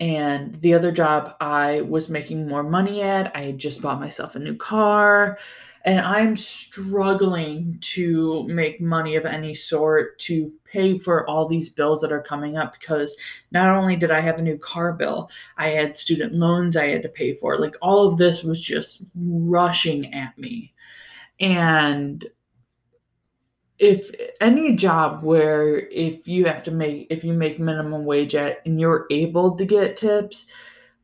and 0.00 0.54
the 0.60 0.74
other 0.74 0.92
job 0.92 1.34
I 1.40 1.80
was 1.80 2.08
making 2.08 2.46
more 2.46 2.62
money 2.62 3.02
at, 3.02 3.34
I 3.34 3.52
just 3.52 3.82
bought 3.82 3.98
myself 3.98 4.36
a 4.36 4.38
new 4.38 4.56
car. 4.56 5.38
And 5.84 6.00
I'm 6.00 6.36
struggling 6.36 7.78
to 7.80 8.44
make 8.44 8.80
money 8.80 9.16
of 9.16 9.24
any 9.24 9.54
sort 9.54 10.18
to 10.20 10.52
pay 10.64 10.98
for 10.98 11.28
all 11.28 11.48
these 11.48 11.70
bills 11.70 12.00
that 12.02 12.12
are 12.12 12.22
coming 12.22 12.56
up 12.56 12.78
because 12.78 13.16
not 13.50 13.74
only 13.74 13.96
did 13.96 14.10
I 14.10 14.20
have 14.20 14.38
a 14.38 14.42
new 14.42 14.58
car 14.58 14.92
bill, 14.92 15.30
I 15.56 15.68
had 15.68 15.96
student 15.96 16.34
loans 16.34 16.76
I 16.76 16.88
had 16.88 17.02
to 17.02 17.08
pay 17.08 17.34
for. 17.34 17.58
Like 17.58 17.74
all 17.82 18.06
of 18.06 18.18
this 18.18 18.44
was 18.44 18.60
just 18.60 19.04
rushing 19.16 20.12
at 20.14 20.36
me. 20.38 20.72
And 21.40 22.24
if 23.78 24.10
any 24.40 24.74
job 24.74 25.22
where 25.22 25.78
if 25.88 26.26
you 26.26 26.44
have 26.46 26.62
to 26.64 26.70
make 26.70 27.06
if 27.10 27.22
you 27.24 27.32
make 27.32 27.60
minimum 27.60 28.04
wage 28.04 28.34
at 28.34 28.60
and 28.66 28.80
you're 28.80 29.06
able 29.10 29.56
to 29.56 29.64
get 29.64 29.96
tips 29.96 30.46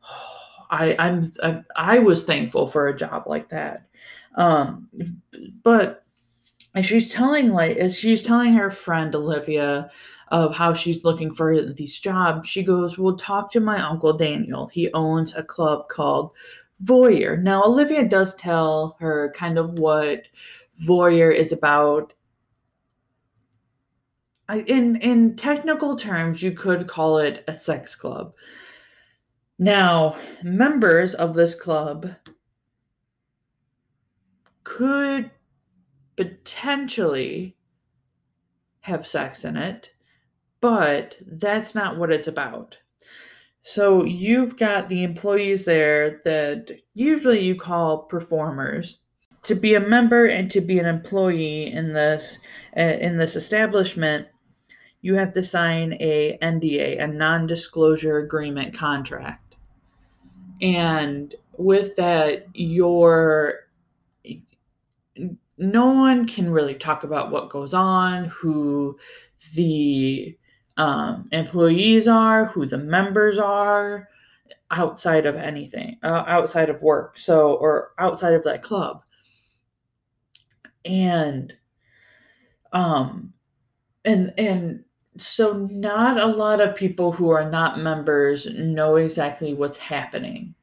I, 0.71 0.97
I'm 0.99 1.33
I, 1.43 1.63
I 1.77 1.99
was 2.01 2.25
thankful 2.25 2.67
for 2.67 2.89
a 2.89 2.97
job 2.97 3.25
like 3.27 3.51
that, 3.51 3.87
um, 4.35 4.89
but 5.63 6.05
as 6.75 6.87
she's 6.87 7.13
telling 7.13 7.51
like 7.51 7.77
as 7.77 7.99
she's 7.99 8.23
telling 8.23 8.55
her 8.55 8.71
friend 8.71 9.15
Olivia 9.15 9.91
of 10.29 10.55
how 10.55 10.75
she's 10.75 11.05
looking 11.05 11.33
for 11.33 11.63
these 11.63 12.01
jobs, 12.01 12.49
she 12.49 12.63
goes, 12.63 12.99
"Well, 12.99 13.17
talk 13.17 13.53
to 13.53 13.61
my 13.61 13.81
uncle 13.81 14.17
Daniel. 14.17 14.67
He 14.67 14.93
owns 14.93 15.35
a 15.35 15.43
club 15.43 15.89
called 15.89 16.33
Voyeur." 16.83 17.41
Now 17.41 17.63
Olivia 17.63 18.05
does 18.05 18.35
tell 18.35 18.97
her 19.01 19.33
kind 19.37 19.59
of 19.59 19.79
what 19.79 20.27
Voyeur 20.85 21.33
is 21.33 21.53
about 21.53 22.15
in 24.51 24.97
in 24.97 25.37
technical 25.37 25.97
terms, 25.97 26.43
you 26.43 26.53
could 26.53 26.87
call 26.87 27.19
it 27.19 27.45
a 27.49 27.55
sex 27.55 27.97
club. 27.97 28.35
Now, 29.59 30.17
members 30.43 31.15
of 31.15 31.35
this 31.35 31.55
club 31.55 32.11
could 34.65 35.31
potentially 36.17 37.57
have 38.81 39.07
sex 39.07 39.45
in 39.45 39.57
it, 39.57 39.91
but 40.61 41.17
that's 41.27 41.75
not 41.75 41.99
what 41.99 42.11
it's 42.11 42.29
about. 42.29 42.77
So 43.63 44.05
you've 44.05 44.59
got 44.59 44.89
the 44.89 45.05
employees 45.05 45.65
there 45.65 46.21
that 46.25 46.71
usually 46.93 47.41
you 47.41 47.55
call 47.55 48.03
performers. 48.03 49.01
To 49.45 49.55
be 49.55 49.75
a 49.75 49.81
member 49.81 50.27
and 50.27 50.51
to 50.53 50.63
be 50.63 50.79
an 50.79 50.87
employee 50.87 51.71
in 51.71 51.93
this 51.93 52.39
uh, 52.77 52.81
in 52.81 53.19
this 53.19 53.37
establishment, 53.37 54.27
you 55.05 55.15
have 55.17 55.35
to 55.35 55.43
sign 55.43 55.99
a 56.01 56.39
NDA, 56.41 56.99
a 56.99 57.07
non-disclosure 57.07 58.21
agreement 58.21 58.73
contract. 58.73 59.55
And 60.63 61.35
with 61.59 61.95
that, 61.97 62.47
your 62.55 63.67
no 65.59 65.93
one 65.93 66.27
can 66.27 66.51
really 66.51 66.75
talk 66.75 67.05
about 67.05 67.31
what 67.31 67.51
goes 67.51 67.75
on, 67.75 68.25
who 68.25 68.99
the 69.55 70.35
um, 70.79 71.29
employees 71.33 72.09
are, 72.09 72.47
who 72.47 72.65
the 72.65 72.79
members 72.79 73.39
are, 73.39 74.09
outside 74.71 75.27
of 75.27 75.37
anything, 75.37 75.99
uh, 76.03 76.25
outside 76.27 76.71
of 76.71 76.81
work, 76.81 77.19
so 77.19 77.57
or 77.57 77.93
outside 77.99 78.33
of 78.33 78.45
that 78.45 78.63
club. 78.63 79.05
And 80.87 81.53
um, 82.73 83.35
and 84.07 84.33
and 84.39 84.85
so 85.17 85.69
not 85.71 86.19
a 86.19 86.27
lot 86.27 86.61
of 86.61 86.75
people 86.75 87.13
who 87.13 87.31
are 87.31 87.49
not 87.49 87.79
members 87.79 88.47
know 88.47 88.97
exactly 88.97 89.55
what's 89.55 89.79
happening. 89.79 90.55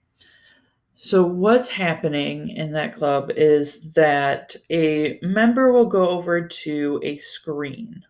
So 0.96 1.24
what's 1.24 1.70
happening 1.70 2.50
in 2.50 2.72
that 2.74 2.94
club 2.94 3.32
is 3.36 3.94
that 3.94 4.56
a 4.70 5.18
member 5.24 5.72
will 5.72 5.88
go 5.88 6.08
over 6.10 6.48
to 6.48 7.00
a 7.02 7.18
screen. 7.18 8.04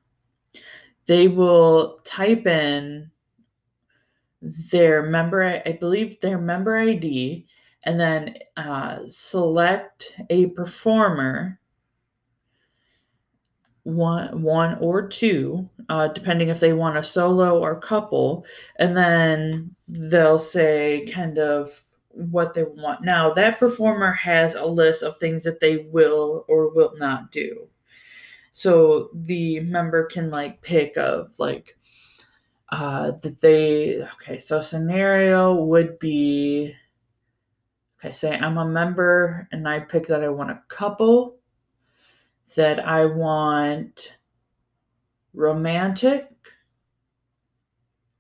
They 1.05 1.29
will 1.29 1.99
type 2.03 2.45
in 2.47 3.09
their 4.41 5.03
member, 5.03 5.61
I 5.65 5.77
believe 5.79 6.19
their 6.19 6.37
member 6.37 6.77
ID, 6.77 7.47
and 7.83 7.97
then 7.97 8.35
uh, 8.57 8.99
select 9.07 10.19
a 10.29 10.47
performer 10.47 11.60
one 13.83 14.41
one 14.41 14.77
or 14.79 15.07
two 15.07 15.67
uh, 15.89 16.07
depending 16.09 16.49
if 16.49 16.59
they 16.59 16.73
want 16.73 16.97
a 16.97 17.03
solo 17.03 17.59
or 17.59 17.79
couple. 17.79 18.45
And 18.77 18.95
then 18.95 19.75
they'll 19.87 20.39
say 20.39 21.07
kind 21.11 21.37
of 21.37 21.69
what 22.09 22.53
they 22.53 22.63
want. 22.63 23.03
Now 23.03 23.33
that 23.33 23.59
performer 23.59 24.11
has 24.13 24.55
a 24.55 24.65
list 24.65 25.03
of 25.03 25.17
things 25.17 25.43
that 25.43 25.59
they 25.59 25.87
will 25.91 26.45
or 26.47 26.73
will 26.73 26.93
not 26.97 27.31
do. 27.31 27.67
So 28.51 29.09
the 29.13 29.61
member 29.61 30.05
can 30.05 30.29
like 30.29 30.61
pick 30.61 30.97
of 30.97 31.33
like 31.39 31.77
uh 32.69 33.11
that 33.21 33.41
they 33.41 34.01
okay 34.13 34.39
so 34.39 34.61
scenario 34.61 35.53
would 35.53 35.99
be 35.99 36.73
okay 37.99 38.13
say 38.13 38.37
i'm 38.37 38.57
a 38.57 38.65
member 38.65 39.45
and 39.51 39.67
i 39.67 39.77
pick 39.77 40.07
that 40.07 40.23
i 40.23 40.29
want 40.29 40.49
a 40.49 40.61
couple 40.69 41.37
that 42.55 42.85
I 42.85 43.05
want 43.05 44.17
romantic, 45.33 46.29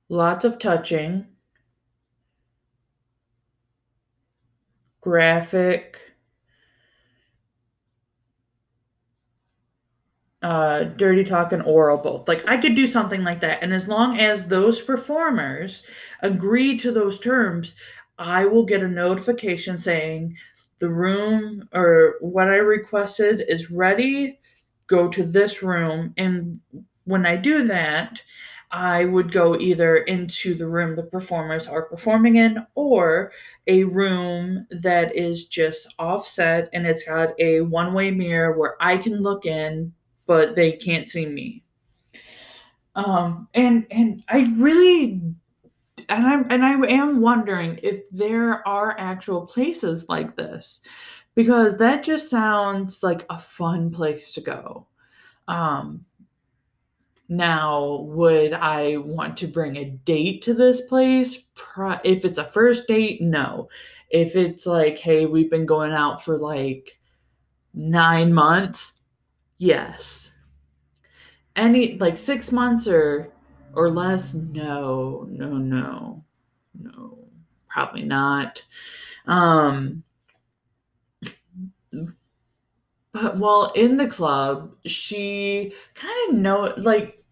lots 0.09 0.45
of 0.45 0.59
touching, 0.59 1.27
graphic, 5.01 6.13
uh, 10.41 10.83
dirty 10.83 11.23
talk 11.23 11.53
and 11.53 11.61
oral 11.63 11.97
both. 11.97 12.27
Like 12.27 12.47
I 12.47 12.57
could 12.57 12.75
do 12.75 12.87
something 12.87 13.23
like 13.23 13.41
that, 13.41 13.61
and 13.61 13.73
as 13.73 13.87
long 13.87 14.17
as 14.19 14.47
those 14.47 14.81
performers 14.81 15.83
agree 16.21 16.77
to 16.77 16.91
those 16.91 17.19
terms, 17.19 17.75
I 18.17 18.45
will 18.45 18.65
get 18.65 18.83
a 18.83 18.87
notification 18.87 19.77
saying 19.77 20.37
the 20.81 20.89
room 20.89 21.69
or 21.73 22.15
what 22.19 22.49
I 22.49 22.57
requested 22.57 23.45
is 23.47 23.71
ready. 23.71 24.39
Go 24.87 25.07
to 25.07 25.23
this 25.23 25.63
room, 25.63 26.13
and 26.17 26.59
when 27.05 27.25
I 27.25 27.37
do 27.37 27.65
that, 27.67 28.21
I 28.71 29.05
would 29.05 29.31
go 29.31 29.57
either 29.57 29.97
into 29.97 30.55
the 30.55 30.67
room 30.67 30.95
the 30.95 31.03
performers 31.03 31.67
are 31.67 31.83
performing 31.83 32.37
in 32.37 32.65
or 32.75 33.31
a 33.67 33.83
room 33.83 34.65
that 34.71 35.15
is 35.15 35.45
just 35.45 35.93
offset 35.99 36.69
and 36.71 36.87
it's 36.87 37.03
got 37.03 37.33
a 37.39 37.61
one 37.61 37.93
way 37.93 38.11
mirror 38.11 38.57
where 38.57 38.75
I 38.79 38.97
can 38.97 39.21
look 39.21 39.45
in, 39.45 39.93
but 40.25 40.55
they 40.55 40.73
can't 40.73 41.07
see 41.07 41.25
me. 41.25 41.63
Um, 42.95 43.47
and 43.53 43.85
and 43.91 44.23
I 44.29 44.45
really 44.57 45.21
and 46.09 46.25
I'm 46.25 46.45
and 46.49 46.63
I 46.63 46.73
am 46.87 47.21
wondering 47.21 47.79
if 47.83 48.03
there 48.11 48.67
are 48.67 48.95
actual 48.99 49.45
places 49.45 50.07
like 50.09 50.35
this 50.35 50.81
because 51.35 51.77
that 51.77 52.03
just 52.03 52.29
sounds 52.29 53.03
like 53.03 53.25
a 53.29 53.37
fun 53.37 53.91
place 53.91 54.31
to 54.33 54.41
go. 54.41 54.87
Um, 55.47 56.05
now, 57.29 58.01
would 58.09 58.51
I 58.51 58.97
want 58.97 59.37
to 59.37 59.47
bring 59.47 59.77
a 59.77 59.85
date 59.85 60.41
to 60.43 60.53
this 60.53 60.81
place? 60.81 61.45
If 62.03 62.25
it's 62.25 62.37
a 62.37 62.43
first 62.43 62.89
date, 62.89 63.21
no. 63.21 63.69
If 64.09 64.35
it's 64.35 64.65
like, 64.65 64.99
hey, 64.99 65.25
we've 65.25 65.49
been 65.49 65.65
going 65.65 65.93
out 65.93 66.23
for 66.23 66.37
like 66.37 66.99
nine 67.73 68.33
months, 68.33 69.01
yes. 69.57 70.31
Any 71.55 71.97
like 71.99 72.17
six 72.17 72.51
months 72.51 72.85
or 72.85 73.31
or 73.73 73.89
less, 73.89 74.33
no, 74.33 75.27
no, 75.29 75.57
no, 75.57 76.23
no, 76.79 77.17
probably 77.69 78.03
not. 78.03 78.63
Um, 79.27 80.03
but 83.13 83.37
while 83.37 83.71
in 83.75 83.97
the 83.97 84.07
club, 84.07 84.73
she 84.85 85.73
kind 85.95 86.29
of 86.29 86.35
know 86.37 86.73
like 86.77 87.23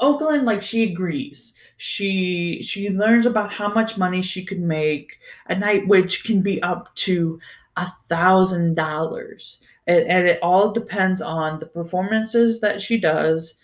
Oakland, 0.00 0.44
like 0.46 0.62
she 0.62 0.82
agrees. 0.84 1.54
She 1.76 2.62
she 2.62 2.90
learns 2.90 3.26
about 3.26 3.52
how 3.52 3.68
much 3.72 3.98
money 3.98 4.22
she 4.22 4.44
could 4.44 4.60
make 4.60 5.18
a 5.48 5.54
night, 5.54 5.86
which 5.88 6.24
can 6.24 6.40
be 6.42 6.62
up 6.62 6.94
to 6.96 7.38
a 7.76 7.86
thousand 8.08 8.74
dollars. 8.74 9.60
And 9.86 10.26
it 10.26 10.40
all 10.42 10.72
depends 10.72 11.20
on 11.20 11.60
the 11.60 11.66
performances 11.66 12.60
that 12.60 12.82
she 12.82 12.98
does 12.98 13.58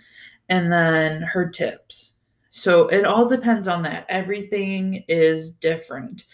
and 0.52 0.70
then 0.70 1.22
her 1.22 1.48
tips. 1.48 2.16
So 2.50 2.86
it 2.88 3.06
all 3.06 3.26
depends 3.26 3.68
on 3.68 3.80
that. 3.84 4.04
Everything 4.10 5.02
is 5.08 5.48
different. 5.48 6.26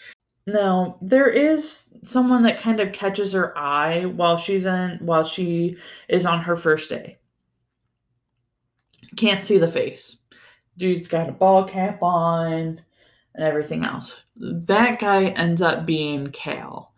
Now, 0.45 0.97
there 1.01 1.29
is 1.29 1.93
someone 2.03 2.41
that 2.41 2.59
kind 2.59 2.81
of 2.81 2.91
catches 2.91 3.31
her 3.31 3.57
eye 3.57 4.03
while 4.03 4.35
she's 4.35 4.65
in 4.65 4.97
while 4.99 5.23
she 5.23 5.77
is 6.09 6.25
on 6.25 6.43
her 6.43 6.57
first 6.57 6.89
day. 6.89 7.17
Can't 9.15 9.41
see 9.41 9.57
the 9.57 9.71
face. 9.71 10.17
Dude's 10.75 11.07
got 11.07 11.29
a 11.29 11.33
ball 11.33 11.63
cap 11.63 12.03
on 12.03 12.81
and 13.35 13.43
everything 13.43 13.85
else. 13.85 14.23
That 14.35 14.99
guy 14.99 15.27
ends 15.27 15.61
up 15.61 15.85
being 15.85 16.27
Cal. 16.31 16.93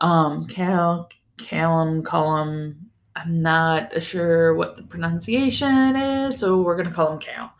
Um, 0.00 0.48
Cal, 0.48 1.08
Callum, 1.38 2.02
Cullum. 2.02 2.83
I'm 3.16 3.42
not 3.42 4.02
sure 4.02 4.54
what 4.54 4.76
the 4.76 4.82
pronunciation 4.82 5.96
is, 5.96 6.38
so 6.38 6.60
we're 6.60 6.76
gonna 6.76 6.92
call 6.92 7.12
him 7.12 7.18
Cal. 7.18 7.52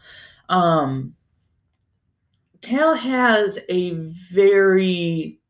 Um, 0.49 1.15
Cal 2.61 2.95
has 2.95 3.59
a 3.69 3.91
very 3.91 5.41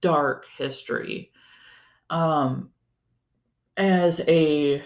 dark 0.00 0.46
history. 0.56 1.32
Um, 2.08 2.70
as 3.76 4.20
a 4.28 4.82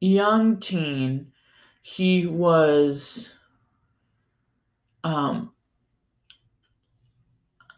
young 0.00 0.60
teen, 0.60 1.32
he 1.82 2.26
was 2.26 3.32
um, 5.04 5.52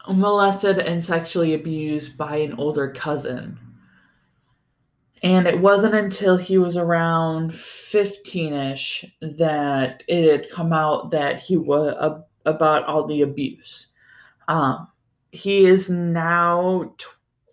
molested 0.07 0.79
and 0.79 1.03
sexually 1.03 1.53
abused 1.53 2.17
by 2.17 2.37
an 2.37 2.53
older 2.53 2.91
cousin. 2.91 3.59
And 5.21 5.47
it 5.47 5.59
wasn't 5.59 5.95
until 5.95 6.37
he 6.37 6.57
was 6.57 6.77
around 6.77 7.53
15 7.53 8.53
ish 8.53 9.05
that 9.21 10.03
it 10.07 10.31
had 10.31 10.49
come 10.49 10.71
out 10.71 11.11
that 11.11 11.41
he 11.41 11.57
was 11.57 11.95
uh, 11.99 12.21
about 12.45 12.85
all 12.85 13.05
the 13.05 13.21
abuse. 13.21 13.87
Um, 14.47 14.87
he 15.31 15.65
is 15.65 15.89
now, 15.89 16.95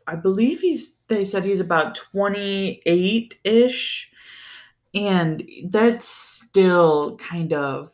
I 0.06 0.14
believe 0.16 0.60
he's, 0.60 0.94
they 1.08 1.24
said 1.24 1.44
he's 1.44 1.60
about 1.60 1.94
28 1.94 3.34
ish 3.44 4.12
and 4.94 5.48
that's 5.66 6.08
still 6.08 7.16
kind 7.18 7.52
of 7.52 7.92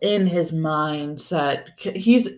in 0.00 0.26
his 0.26 0.52
mindset. 0.52 1.78
He's 1.78 2.28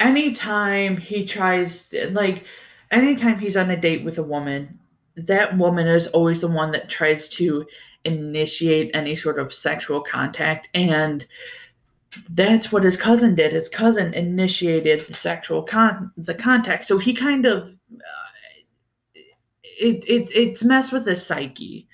anytime 0.00 0.96
he 0.96 1.24
tries, 1.24 1.92
like, 2.10 2.44
anytime 2.90 3.38
he's 3.38 3.56
on 3.56 3.70
a 3.70 3.76
date 3.76 4.04
with 4.04 4.18
a 4.18 4.22
woman, 4.22 4.78
that 5.16 5.56
woman 5.56 5.86
is 5.86 6.06
always 6.08 6.40
the 6.40 6.48
one 6.48 6.70
that 6.72 6.88
tries 6.88 7.28
to 7.30 7.66
initiate 8.04 8.90
any 8.94 9.14
sort 9.14 9.38
of 9.38 9.52
sexual 9.52 10.00
contact. 10.00 10.68
And 10.74 11.26
that's 12.30 12.72
what 12.72 12.84
his 12.84 12.96
cousin 12.96 13.34
did. 13.34 13.52
His 13.52 13.68
cousin 13.68 14.14
initiated 14.14 15.06
the 15.06 15.14
sexual 15.14 15.62
con 15.62 16.12
the 16.16 16.34
contact. 16.34 16.84
So 16.84 16.98
he 16.98 17.12
kind 17.12 17.46
of 17.46 17.68
uh, 17.94 19.20
it, 19.62 20.04
it 20.06 20.30
it's 20.34 20.64
messed 20.64 20.92
with 20.92 21.06
his 21.06 21.24
psyche 21.24 21.86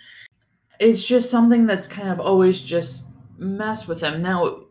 it's 0.82 1.06
just 1.06 1.30
something 1.30 1.64
that's 1.64 1.86
kind 1.86 2.08
of 2.08 2.18
always 2.18 2.60
just 2.60 3.04
messed 3.38 3.86
with 3.86 4.00
him. 4.02 4.20
Now, 4.20 4.64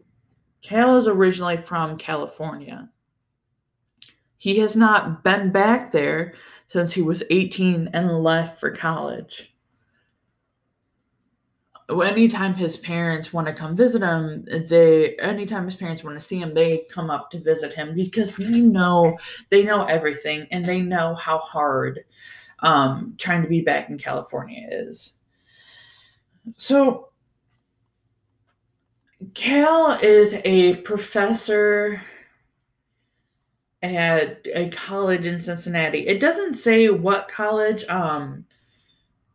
Cal 0.61 0.97
is 0.97 1.07
originally 1.07 1.55
from 1.55 1.97
California. 1.97 2.89
He 4.41 4.57
has 4.57 4.75
not 4.75 5.23
been 5.23 5.51
back 5.51 5.91
there 5.91 6.33
since 6.65 6.91
he 6.91 7.03
was 7.03 7.21
18 7.29 7.91
and 7.93 8.23
left 8.23 8.59
for 8.59 8.71
college. 8.71 9.53
Anytime 11.87 12.55
his 12.55 12.75
parents 12.75 13.31
want 13.31 13.45
to 13.45 13.53
come 13.53 13.75
visit 13.75 14.01
him, 14.01 14.43
they 14.67 15.15
anytime 15.17 15.65
his 15.65 15.75
parents 15.75 16.03
want 16.03 16.17
to 16.17 16.25
see 16.25 16.39
him, 16.39 16.55
they 16.55 16.87
come 16.89 17.11
up 17.11 17.29
to 17.29 17.39
visit 17.39 17.73
him 17.73 17.93
because 17.93 18.35
they 18.35 18.61
know 18.61 19.15
they 19.51 19.61
know 19.61 19.85
everything 19.85 20.47
and 20.49 20.65
they 20.65 20.81
know 20.81 21.13
how 21.13 21.37
hard 21.37 21.99
um, 22.63 23.13
trying 23.19 23.43
to 23.43 23.47
be 23.47 23.61
back 23.61 23.91
in 23.91 23.97
California 23.99 24.67
is. 24.71 25.17
So, 26.55 27.09
Cal 29.35 29.99
is 30.01 30.33
a 30.45 30.77
professor 30.77 32.01
at 33.81 34.45
a 34.53 34.69
college 34.69 35.25
in 35.25 35.41
Cincinnati. 35.41 36.07
It 36.07 36.19
doesn't 36.19 36.55
say 36.55 36.89
what 36.89 37.27
college. 37.27 37.83
Um, 37.89 38.45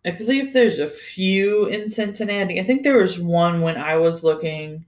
I 0.05 0.13
believe 0.13 0.53
there's 0.53 0.79
a 0.79 0.89
few 0.89 1.67
in 1.67 1.89
Cincinnati. 1.89 2.61
I 2.61 2.65
think 2.65 2.83
there 2.83 2.99
was 2.99 3.19
one 3.19 3.61
when 3.61 3.77
I 3.77 3.97
was 3.97 4.23
looking 4.23 4.87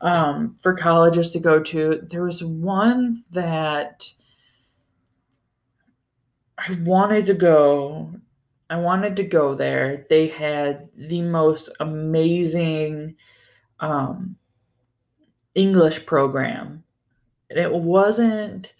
um, 0.00 0.56
for 0.58 0.74
colleges 0.74 1.32
to 1.32 1.38
go 1.38 1.62
to. 1.62 2.00
There 2.08 2.24
was 2.24 2.42
one 2.42 3.22
that 3.30 4.10
I 6.56 6.78
wanted 6.82 7.26
to 7.26 7.34
go 7.34 8.18
I 8.70 8.76
wanted 8.76 9.16
to 9.16 9.24
go 9.24 9.54
there. 9.54 10.06
They 10.10 10.28
had 10.28 10.90
the 10.94 11.22
most 11.22 11.70
amazing 11.80 13.16
um, 13.80 14.36
English 15.54 16.04
program. 16.04 16.84
It 17.50 17.72
wasn't 17.72 18.72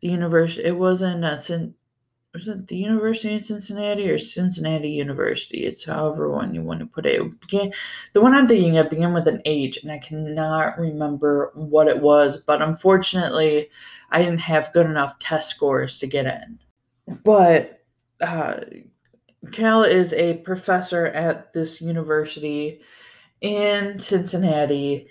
the 0.00 0.08
university. 0.08 0.64
It 0.64 0.76
wasn't 0.76 1.24
a, 1.24 1.72
was 2.34 2.48
it 2.48 2.68
the 2.68 2.76
University 2.76 3.36
of 3.36 3.46
Cincinnati 3.46 4.10
or 4.10 4.18
Cincinnati 4.18 4.90
University? 4.90 5.64
It's 5.64 5.84
however 5.84 6.30
one 6.30 6.54
you 6.54 6.62
want 6.62 6.80
to 6.80 6.86
put 6.86 7.06
it. 7.06 7.20
it 7.20 7.40
began, 7.40 7.72
the 8.12 8.20
one 8.20 8.34
I'm 8.34 8.46
thinking 8.46 8.76
of 8.76 8.90
began 8.90 9.14
with 9.14 9.28
an 9.28 9.40
H, 9.44 9.82
and 9.82 9.90
I 9.90 9.98
cannot 9.98 10.78
remember 10.78 11.52
what 11.54 11.88
it 11.88 12.00
was. 12.00 12.36
But 12.36 12.60
unfortunately, 12.60 13.70
I 14.10 14.22
didn't 14.22 14.40
have 14.40 14.72
good 14.72 14.86
enough 14.86 15.18
test 15.18 15.50
scores 15.50 15.98
to 16.00 16.06
get 16.06 16.26
in. 16.26 16.58
But 17.24 17.84
uh, 18.20 18.56
Cal 19.52 19.84
is 19.84 20.12
a 20.12 20.38
professor 20.38 21.06
at 21.06 21.52
this 21.52 21.80
university 21.80 22.82
in 23.40 23.98
Cincinnati 23.98 25.08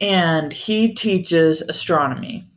and 0.00 0.52
he 0.52 0.94
teaches 0.94 1.62
astronomy. 1.62 2.48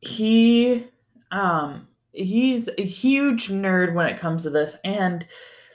He 0.00 0.86
um 1.30 1.88
he's 2.12 2.68
a 2.78 2.84
huge 2.84 3.48
nerd 3.48 3.94
when 3.94 4.06
it 4.06 4.18
comes 4.18 4.42
to 4.44 4.50
this 4.50 4.76
and 4.84 5.26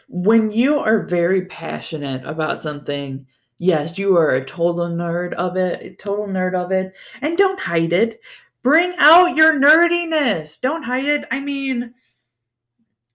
when 0.07 0.51
you 0.51 0.79
are 0.79 1.03
very 1.03 1.45
passionate 1.45 2.23
about 2.25 2.59
something, 2.59 3.25
yes, 3.57 3.97
you 3.97 4.15
are 4.17 4.31
a 4.31 4.45
total 4.45 4.87
nerd 4.87 5.33
of 5.33 5.57
it, 5.57 5.97
total 5.97 6.27
nerd 6.27 6.53
of 6.53 6.71
it, 6.71 6.95
and 7.21 7.37
don't 7.37 7.59
hide 7.59 7.93
it. 7.93 8.19
Bring 8.61 8.93
out 8.99 9.35
your 9.35 9.53
nerdiness. 9.59 10.59
Don't 10.61 10.83
hide 10.83 11.05
it. 11.05 11.25
I 11.31 11.39
mean, 11.39 11.93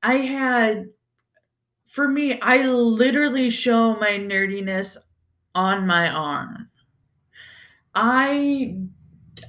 I 0.02 0.14
had 0.14 0.88
for 1.88 2.06
me, 2.06 2.40
I 2.40 2.62
literally 2.62 3.50
show 3.50 3.96
my 3.96 4.11
nerdiness 4.11 4.96
on 5.54 5.87
my 5.87 6.08
arm. 6.11 6.67
I 8.00 8.76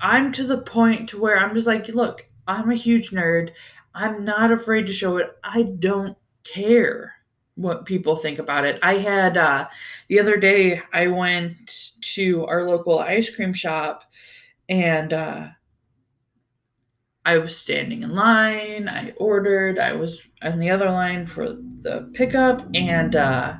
I'm 0.02 0.32
to 0.34 0.44
the 0.44 0.60
point 0.60 1.10
to 1.10 1.20
where 1.22 1.38
I'm 1.38 1.54
just 1.54 1.68
like, 1.68 1.88
look, 1.90 2.26
I'm 2.48 2.72
a 2.72 2.76
huge 2.76 3.12
nerd. 3.12 3.52
I'm 3.94 4.24
not 4.26 4.52
afraid 4.52 4.88
to 4.88 4.94
show 4.94 5.18
it. 5.18 5.28
I 5.44 5.64
don't 5.64 6.18
care 6.44 7.14
what 7.56 7.86
people 7.86 8.16
think 8.16 8.40
about 8.40 8.66
it. 8.66 8.80
I 8.82 8.96
had 8.96 9.38
uh 9.38 9.68
the 10.08 10.20
other 10.20 10.38
day 10.38 10.82
I 10.94 11.08
went 11.08 11.56
to 12.16 12.46
our 12.48 12.64
local 12.68 13.00
ice 13.00 13.34
cream 13.36 13.54
shop 13.54 14.04
and 14.70 15.14
uh 15.14 15.48
I 17.26 17.38
was 17.38 17.56
standing 17.56 18.04
in 18.04 18.16
line. 18.16 18.88
I 18.90 19.12
ordered. 19.18 19.78
I 19.78 19.94
was 19.94 20.24
on 20.42 20.60
the 20.60 20.70
other 20.72 20.90
line 20.90 21.26
for 21.26 21.50
the 21.50 22.10
pickup, 22.14 22.66
and 22.74 23.16
uh, 23.16 23.58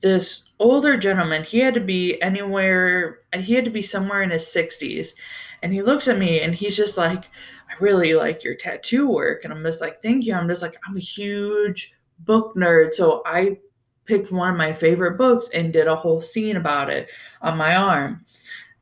this 0.00 0.45
older 0.58 0.96
gentleman, 0.96 1.42
he 1.42 1.58
had 1.58 1.74
to 1.74 1.80
be 1.80 2.20
anywhere, 2.22 3.20
he 3.34 3.54
had 3.54 3.64
to 3.64 3.70
be 3.70 3.82
somewhere 3.82 4.22
in 4.22 4.30
his 4.30 4.44
60s. 4.44 5.14
And 5.62 5.72
he 5.72 5.82
looks 5.82 6.08
at 6.08 6.18
me 6.18 6.40
and 6.40 6.54
he's 6.54 6.76
just 6.76 6.96
like, 6.96 7.24
I 7.24 7.74
really 7.80 8.14
like 8.14 8.44
your 8.44 8.54
tattoo 8.54 9.08
work. 9.08 9.44
And 9.44 9.52
I'm 9.52 9.64
just 9.64 9.80
like, 9.80 10.00
thank 10.00 10.24
you. 10.24 10.34
I'm 10.34 10.48
just 10.48 10.62
like, 10.62 10.76
I'm 10.86 10.96
a 10.96 11.00
huge 11.00 11.94
book 12.20 12.54
nerd. 12.56 12.94
So 12.94 13.22
I 13.26 13.58
picked 14.06 14.30
one 14.30 14.50
of 14.50 14.56
my 14.56 14.72
favorite 14.72 15.18
books 15.18 15.48
and 15.52 15.72
did 15.72 15.88
a 15.88 15.96
whole 15.96 16.20
scene 16.20 16.56
about 16.56 16.90
it 16.90 17.10
on 17.42 17.58
my 17.58 17.76
arm. 17.76 18.24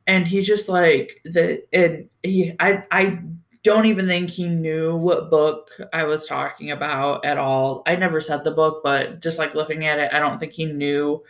And 0.07 0.27
he's 0.27 0.45
just 0.45 0.69
like 0.69 1.19
the 1.25 1.63
and 1.73 2.07
he 2.21 2.53
I 2.59 2.83
I 2.91 3.23
don't 3.63 3.87
even 3.87 4.05
think 4.05 4.29
he 4.29 4.47
knew 4.47 4.95
what 4.95 5.31
book 5.31 5.71
I 5.91 6.03
was 6.03 6.27
talking 6.27 6.69
about 6.69 7.25
at 7.25 7.39
all. 7.39 7.81
I 7.87 7.95
never 7.95 8.21
said 8.21 8.43
the 8.43 8.51
book, 8.51 8.81
but 8.83 9.19
just 9.19 9.39
like 9.39 9.55
looking 9.55 9.87
at 9.87 9.97
it, 9.97 10.13
I 10.13 10.19
don't 10.19 10.37
think 10.37 10.53
he 10.53 10.65
knew 10.65 11.23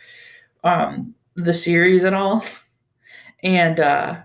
um, 0.64 1.14
the 1.34 1.54
series 1.54 2.04
at 2.04 2.14
all. 2.14 2.44
And 3.42 3.80
uh, 3.80 4.16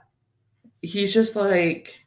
he's 0.82 1.14
just 1.14 1.36
like 1.36 2.00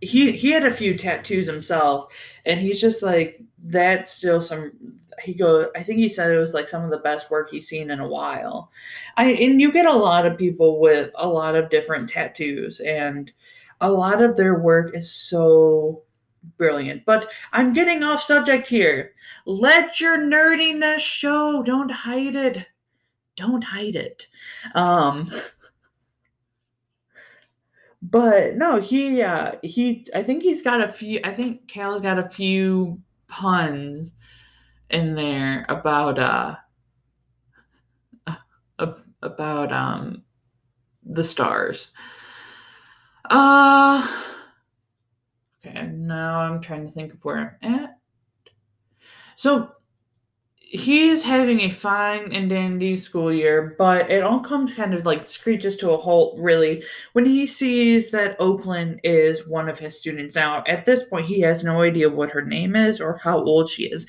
he 0.00 0.32
he 0.32 0.50
had 0.50 0.64
a 0.66 0.74
few 0.74 0.96
tattoos 0.96 1.46
himself, 1.46 2.12
and 2.46 2.60
he's 2.60 2.80
just 2.80 3.02
like 3.02 3.40
that's 3.64 4.12
still 4.12 4.40
some. 4.40 4.72
He 5.22 5.34
go. 5.34 5.68
I 5.74 5.82
think 5.82 5.98
he 5.98 6.08
said 6.08 6.30
it 6.30 6.38
was 6.38 6.54
like 6.54 6.68
some 6.68 6.84
of 6.84 6.90
the 6.90 6.98
best 6.98 7.30
work 7.30 7.50
he's 7.50 7.68
seen 7.68 7.90
in 7.90 8.00
a 8.00 8.08
while. 8.08 8.70
I 9.16 9.32
and 9.32 9.60
you 9.60 9.72
get 9.72 9.86
a 9.86 9.92
lot 9.92 10.26
of 10.26 10.38
people 10.38 10.80
with 10.80 11.10
a 11.16 11.26
lot 11.28 11.56
of 11.56 11.70
different 11.70 12.08
tattoos 12.08 12.80
and 12.80 13.32
a 13.80 13.90
lot 13.90 14.22
of 14.22 14.36
their 14.36 14.58
work 14.58 14.94
is 14.94 15.10
so 15.10 16.02
brilliant. 16.56 17.04
But 17.04 17.30
I'm 17.52 17.72
getting 17.72 18.02
off 18.02 18.22
subject 18.22 18.66
here. 18.66 19.12
Let 19.46 20.00
your 20.00 20.18
nerdiness 20.18 21.00
show. 21.00 21.62
Don't 21.62 21.90
hide 21.90 22.36
it. 22.36 22.66
Don't 23.36 23.62
hide 23.62 23.96
it. 23.96 24.26
Um 24.74 25.30
but 28.02 28.56
no, 28.56 28.80
he 28.80 29.22
uh 29.22 29.52
he 29.62 30.06
I 30.14 30.22
think 30.22 30.42
he's 30.42 30.62
got 30.62 30.80
a 30.80 30.88
few 30.88 31.20
I 31.24 31.32
think 31.32 31.68
Cal's 31.68 32.00
got 32.00 32.18
a 32.18 32.28
few 32.28 33.00
puns 33.26 34.14
in 34.90 35.14
there 35.14 35.66
about 35.68 36.18
uh 36.18 36.56
about 39.22 39.72
um 39.72 40.22
the 41.04 41.24
stars. 41.24 41.90
Uh 43.30 44.06
okay, 45.68 45.86
now 45.86 46.40
I'm 46.40 46.60
trying 46.60 46.86
to 46.86 46.92
think 46.92 47.12
of 47.14 47.24
where 47.24 47.58
I'm 47.62 47.74
at. 47.74 47.98
So 49.36 49.70
he's 50.70 51.22
having 51.22 51.60
a 51.60 51.70
fine 51.70 52.30
and 52.32 52.50
dandy 52.50 52.94
school 52.96 53.32
year, 53.32 53.74
but 53.78 54.10
it 54.10 54.22
all 54.22 54.40
comes 54.40 54.74
kind 54.74 54.92
of 54.92 55.06
like 55.06 55.26
screeches 55.26 55.76
to 55.76 55.92
a 55.92 55.96
halt, 55.96 56.38
really, 56.38 56.82
when 57.14 57.24
he 57.24 57.46
sees 57.46 58.10
that 58.10 58.36
Oakland 58.38 59.00
is 59.02 59.48
one 59.48 59.68
of 59.68 59.78
his 59.78 59.98
students. 59.98 60.34
Now, 60.34 60.62
at 60.66 60.84
this 60.84 61.04
point, 61.04 61.24
he 61.24 61.40
has 61.40 61.64
no 61.64 61.80
idea 61.80 62.10
what 62.10 62.30
her 62.32 62.42
name 62.42 62.76
is 62.76 63.00
or 63.00 63.16
how 63.16 63.42
old 63.42 63.70
she 63.70 63.84
is. 63.84 64.06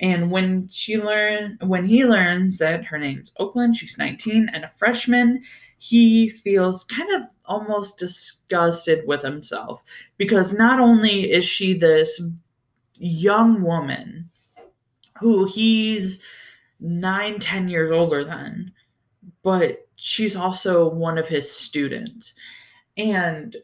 And 0.00 0.30
when 0.32 0.66
she 0.68 0.98
learn 0.98 1.58
when 1.60 1.84
he 1.84 2.04
learns 2.04 2.58
that 2.58 2.84
her 2.86 2.98
name's 2.98 3.30
Oakland, 3.36 3.76
she's 3.76 3.98
19 3.98 4.48
and 4.52 4.64
a 4.64 4.72
freshman, 4.76 5.42
he 5.82 6.28
feels 6.28 6.84
kind 6.84 7.10
of 7.14 7.22
almost 7.46 7.98
disgusted 7.98 9.02
with 9.06 9.22
himself 9.22 9.82
because 10.18 10.52
not 10.52 10.78
only 10.78 11.32
is 11.32 11.42
she 11.42 11.72
this 11.72 12.20
young 12.98 13.62
woman 13.62 14.28
who 15.18 15.46
he's 15.46 16.22
nine, 16.80 17.38
ten 17.38 17.66
years 17.66 17.90
older 17.90 18.22
than, 18.22 18.72
but 19.42 19.88
she's 19.96 20.36
also 20.36 20.86
one 20.86 21.16
of 21.16 21.28
his 21.28 21.50
students. 21.50 22.34
And 22.98 23.56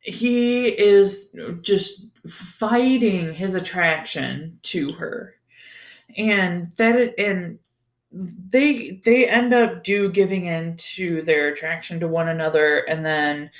he 0.00 0.66
is 0.66 1.30
just 1.62 2.06
fighting 2.26 3.34
his 3.34 3.54
attraction 3.54 4.58
to 4.64 4.92
her. 4.94 5.36
And 6.16 6.72
that 6.72 7.14
and 7.20 7.60
they 8.12 9.00
they 9.04 9.28
end 9.28 9.54
up 9.54 9.84
do 9.84 10.10
giving 10.10 10.46
in 10.46 10.76
to 10.76 11.22
their 11.22 11.48
attraction 11.48 12.00
to 12.00 12.08
one 12.08 12.28
another 12.28 12.78
and 12.80 13.04
then 13.04 13.50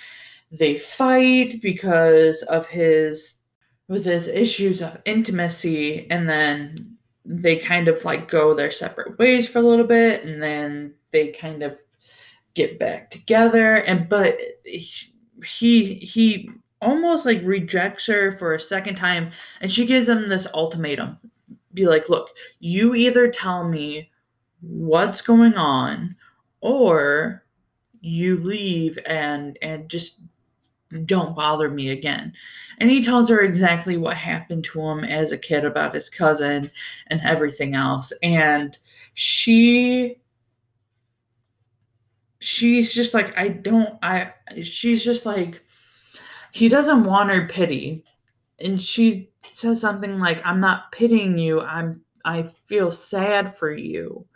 they 0.50 0.76
fight 0.76 1.60
because 1.62 2.42
of 2.42 2.66
his 2.66 3.34
with 3.88 4.04
his 4.04 4.26
issues 4.26 4.82
of 4.82 4.98
intimacy 5.04 6.10
and 6.10 6.28
then 6.28 6.96
they 7.24 7.56
kind 7.56 7.86
of 7.86 8.04
like 8.04 8.28
go 8.28 8.54
their 8.54 8.70
separate 8.70 9.16
ways 9.18 9.46
for 9.46 9.60
a 9.60 9.62
little 9.62 9.86
bit 9.86 10.24
and 10.24 10.42
then 10.42 10.92
they 11.12 11.28
kind 11.28 11.62
of 11.62 11.76
get 12.54 12.78
back 12.78 13.10
together 13.10 13.76
and 13.76 14.08
but 14.08 14.36
he 15.44 15.94
he 15.94 16.50
almost 16.82 17.24
like 17.24 17.40
rejects 17.44 18.06
her 18.06 18.32
for 18.32 18.54
a 18.54 18.60
second 18.60 18.96
time 18.96 19.30
and 19.60 19.70
she 19.70 19.86
gives 19.86 20.08
him 20.08 20.28
this 20.28 20.48
ultimatum. 20.54 21.16
Be 21.72 21.86
like 21.86 22.08
look 22.08 22.30
you 22.58 22.96
either 22.96 23.30
tell 23.30 23.68
me 23.68 24.09
what's 24.60 25.20
going 25.22 25.54
on 25.54 26.16
or 26.60 27.44
you 28.00 28.36
leave 28.36 28.98
and 29.06 29.58
and 29.62 29.88
just 29.88 30.22
don't 31.04 31.36
bother 31.36 31.70
me 31.70 31.90
again. 31.90 32.32
And 32.78 32.90
he 32.90 33.02
tells 33.02 33.28
her 33.28 33.40
exactly 33.40 33.96
what 33.96 34.16
happened 34.16 34.64
to 34.64 34.80
him 34.80 35.04
as 35.04 35.30
a 35.30 35.38
kid 35.38 35.64
about 35.64 35.94
his 35.94 36.10
cousin 36.10 36.70
and 37.06 37.20
everything 37.22 37.74
else. 37.74 38.12
And 38.22 38.76
she 39.14 40.16
she's 42.40 42.92
just 42.92 43.14
like 43.14 43.36
I 43.38 43.48
don't 43.48 43.98
I 44.02 44.32
she's 44.62 45.04
just 45.04 45.26
like 45.26 45.62
he 46.52 46.68
doesn't 46.68 47.04
want 47.04 47.30
her 47.30 47.46
pity. 47.46 48.04
And 48.58 48.82
she 48.82 49.30
says 49.52 49.80
something 49.80 50.18
like 50.18 50.44
I'm 50.44 50.60
not 50.60 50.90
pitying 50.92 51.38
you. 51.38 51.60
I'm 51.60 52.00
I 52.24 52.44
feel 52.66 52.92
sad 52.92 53.56
for 53.56 53.72
you 53.72 54.26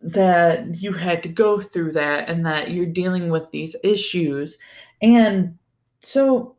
that 0.00 0.76
you 0.76 0.92
had 0.92 1.22
to 1.24 1.28
go 1.28 1.58
through 1.58 1.92
that 1.92 2.28
and 2.28 2.46
that 2.46 2.70
you're 2.70 2.86
dealing 2.86 3.30
with 3.30 3.50
these 3.50 3.74
issues. 3.82 4.58
And 5.02 5.58
so 6.00 6.56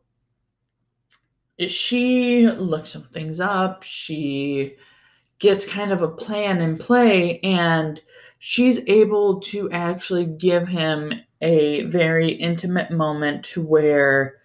she 1.68 2.46
looks 2.48 2.90
some 2.90 3.04
things 3.04 3.40
up. 3.40 3.82
She 3.82 4.76
gets 5.38 5.66
kind 5.66 5.90
of 5.90 6.02
a 6.02 6.08
plan 6.08 6.60
in 6.60 6.76
play 6.76 7.40
and 7.40 8.00
she's 8.38 8.80
able 8.86 9.40
to 9.40 9.70
actually 9.70 10.26
give 10.26 10.68
him 10.68 11.12
a 11.40 11.84
very 11.84 12.30
intimate 12.32 12.90
moment 12.90 13.44
to 13.46 13.62
where 13.62 14.36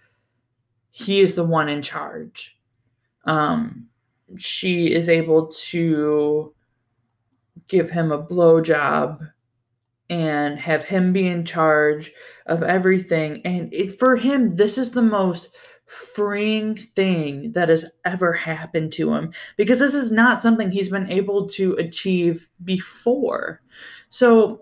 he 0.92 1.20
is 1.20 1.36
the 1.36 1.44
one 1.44 1.68
in 1.68 1.82
charge. 1.82 2.58
Um, 3.26 3.88
she 4.38 4.94
is 4.94 5.10
able 5.10 5.48
to 5.48 6.54
give 7.68 7.90
him 7.90 8.12
a 8.12 8.24
blowjob 8.24 9.20
and 10.10 10.60
have 10.60 10.84
him 10.86 11.14
be 11.14 11.28
in 11.28 11.46
charge 11.46 12.12
of 12.46 12.62
everything. 12.64 13.42
And 13.46 13.74
it, 13.74 13.98
for 14.00 14.16
him, 14.16 14.56
this 14.56 14.78
is 14.78 14.92
the 14.92 15.02
most 15.02 15.50
freeing 15.86 16.76
thing 16.76 17.52
that 17.54 17.70
has 17.70 17.86
ever 18.06 18.34
happened 18.34 18.92
to 18.94 19.14
him 19.14 19.32
because 19.58 19.80
this 19.80 19.94
is 19.94 20.12
not 20.12 20.42
something 20.42 20.72
he's 20.72 20.90
been 20.90 21.12
able 21.12 21.48
to 21.48 21.74
achieve 21.74 22.50
before. 22.64 23.62
So 24.10 24.62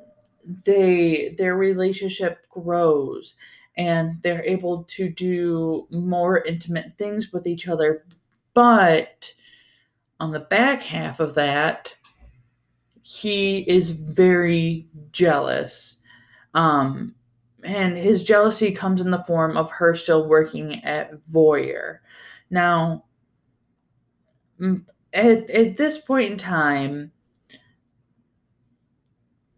they 0.65 1.35
their 1.37 1.55
relationship 1.55 2.39
grows 2.49 3.35
and 3.77 4.21
they're 4.21 4.43
able 4.43 4.83
to 4.83 5.09
do 5.09 5.87
more 5.89 6.43
intimate 6.43 6.97
things 6.97 7.31
with 7.31 7.47
each 7.47 7.67
other 7.67 8.05
But 8.53 9.33
on 10.23 10.31
the 10.31 10.39
back 10.39 10.81
half 10.81 11.19
of 11.19 11.35
that, 11.35 11.93
he 13.01 13.59
is 13.69 13.91
very 13.91 14.87
jealous. 15.11 15.97
Um, 16.53 17.13
and 17.65 17.97
his 17.97 18.23
jealousy 18.23 18.71
comes 18.71 19.01
in 19.01 19.11
the 19.11 19.25
form 19.25 19.57
of 19.57 19.69
her 19.71 19.93
still 19.93 20.29
working 20.29 20.81
at 20.85 21.11
Voyeur. 21.29 21.99
Now, 22.49 23.03
at, 25.13 25.49
at 25.49 25.75
this 25.75 25.97
point 25.97 26.31
in 26.31 26.37
time, 26.37 27.11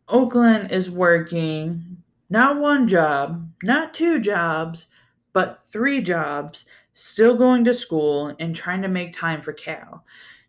Oakland 0.08 0.71
is 0.71 0.89
working 0.89 1.97
not 2.32 2.60
one 2.60 2.88
job, 2.88 3.47
not 3.62 3.93
two 3.93 4.19
jobs, 4.19 4.88
but 5.32 5.63
three 5.65 6.01
jobs, 6.01 6.65
still 6.93 7.38
going 7.38 7.63
to 7.65 7.73
school 7.73 8.36
and 8.39 8.56
trying 8.56 8.82
to 8.82 8.88
make 8.88 9.13
time 9.13 9.43
for 9.43 9.54
Cal. 9.54 10.04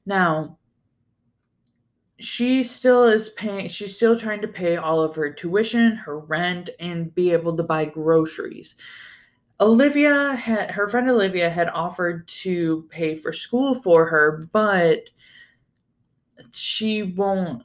Now, 0.07 0.59
she 2.19 2.63
still 2.63 3.05
is 3.09 3.29
paying 3.31 3.69
she's 3.69 3.97
still 3.97 4.19
trying 4.19 4.41
to 4.41 4.49
pay 4.49 4.77
all 4.77 5.01
of 5.03 5.15
her 5.17 5.31
tuition 5.33 5.97
her 5.97 6.19
rent 6.19 6.71
and 6.81 7.15
be 7.15 7.31
able 7.33 7.55
to 7.57 7.63
buy 7.63 7.85
groceries. 7.85 8.75
Olivia 9.61 10.35
had 10.35 10.71
her 10.71 10.89
friend 10.89 11.11
olivia 11.11 11.51
had 11.51 11.69
offered 11.71 12.27
to 12.29 12.87
pay 12.91 13.17
for 13.17 13.33
school 13.33 13.75
for 13.75 14.07
her 14.07 14.43
but 14.53 15.11
she 16.53 17.03
won't 17.03 17.63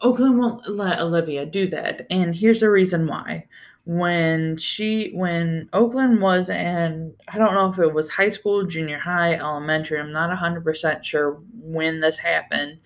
oakland 0.00 0.38
won't 0.38 0.68
let 0.68 1.00
olivia 1.00 1.46
do 1.46 1.68
that 1.68 2.06
and 2.10 2.34
here's 2.34 2.60
the 2.60 2.70
reason 2.70 3.06
why 3.06 3.46
when 3.86 4.56
she 4.56 5.10
when 5.14 5.68
oakland 5.74 6.20
was 6.22 6.48
in 6.48 7.14
i 7.28 7.36
don't 7.36 7.52
know 7.52 7.70
if 7.70 7.78
it 7.78 7.92
was 7.92 8.08
high 8.08 8.30
school 8.30 8.64
junior 8.64 8.98
high 8.98 9.34
elementary 9.34 10.00
i'm 10.00 10.12
not 10.12 10.30
100% 10.36 11.04
sure 11.04 11.40
when 11.64 12.00
this 12.00 12.18
happened. 12.18 12.78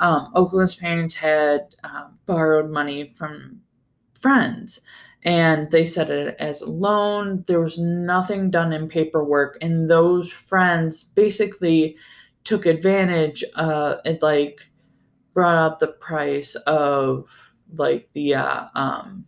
Um, 0.00 0.32
oakland's 0.34 0.74
parents 0.74 1.14
had 1.14 1.74
uh, 1.84 2.08
borrowed 2.26 2.70
money 2.70 3.12
from 3.16 3.60
friends 4.20 4.80
and 5.24 5.70
they 5.70 5.84
set 5.84 6.10
it 6.10 6.36
as 6.38 6.62
a 6.62 6.70
loan. 6.70 7.44
There 7.46 7.60
was 7.60 7.78
nothing 7.78 8.50
done 8.50 8.72
in 8.72 8.88
paperwork 8.88 9.58
and 9.62 9.88
those 9.88 10.30
friends 10.30 11.04
basically 11.04 11.96
took 12.44 12.66
advantage 12.66 13.42
uh 13.54 13.96
it 14.04 14.22
like 14.22 14.68
brought 15.32 15.56
up 15.56 15.78
the 15.78 15.88
price 15.88 16.54
of 16.66 17.30
like 17.74 18.08
the 18.12 18.34
uh 18.34 18.66
um 18.74 19.26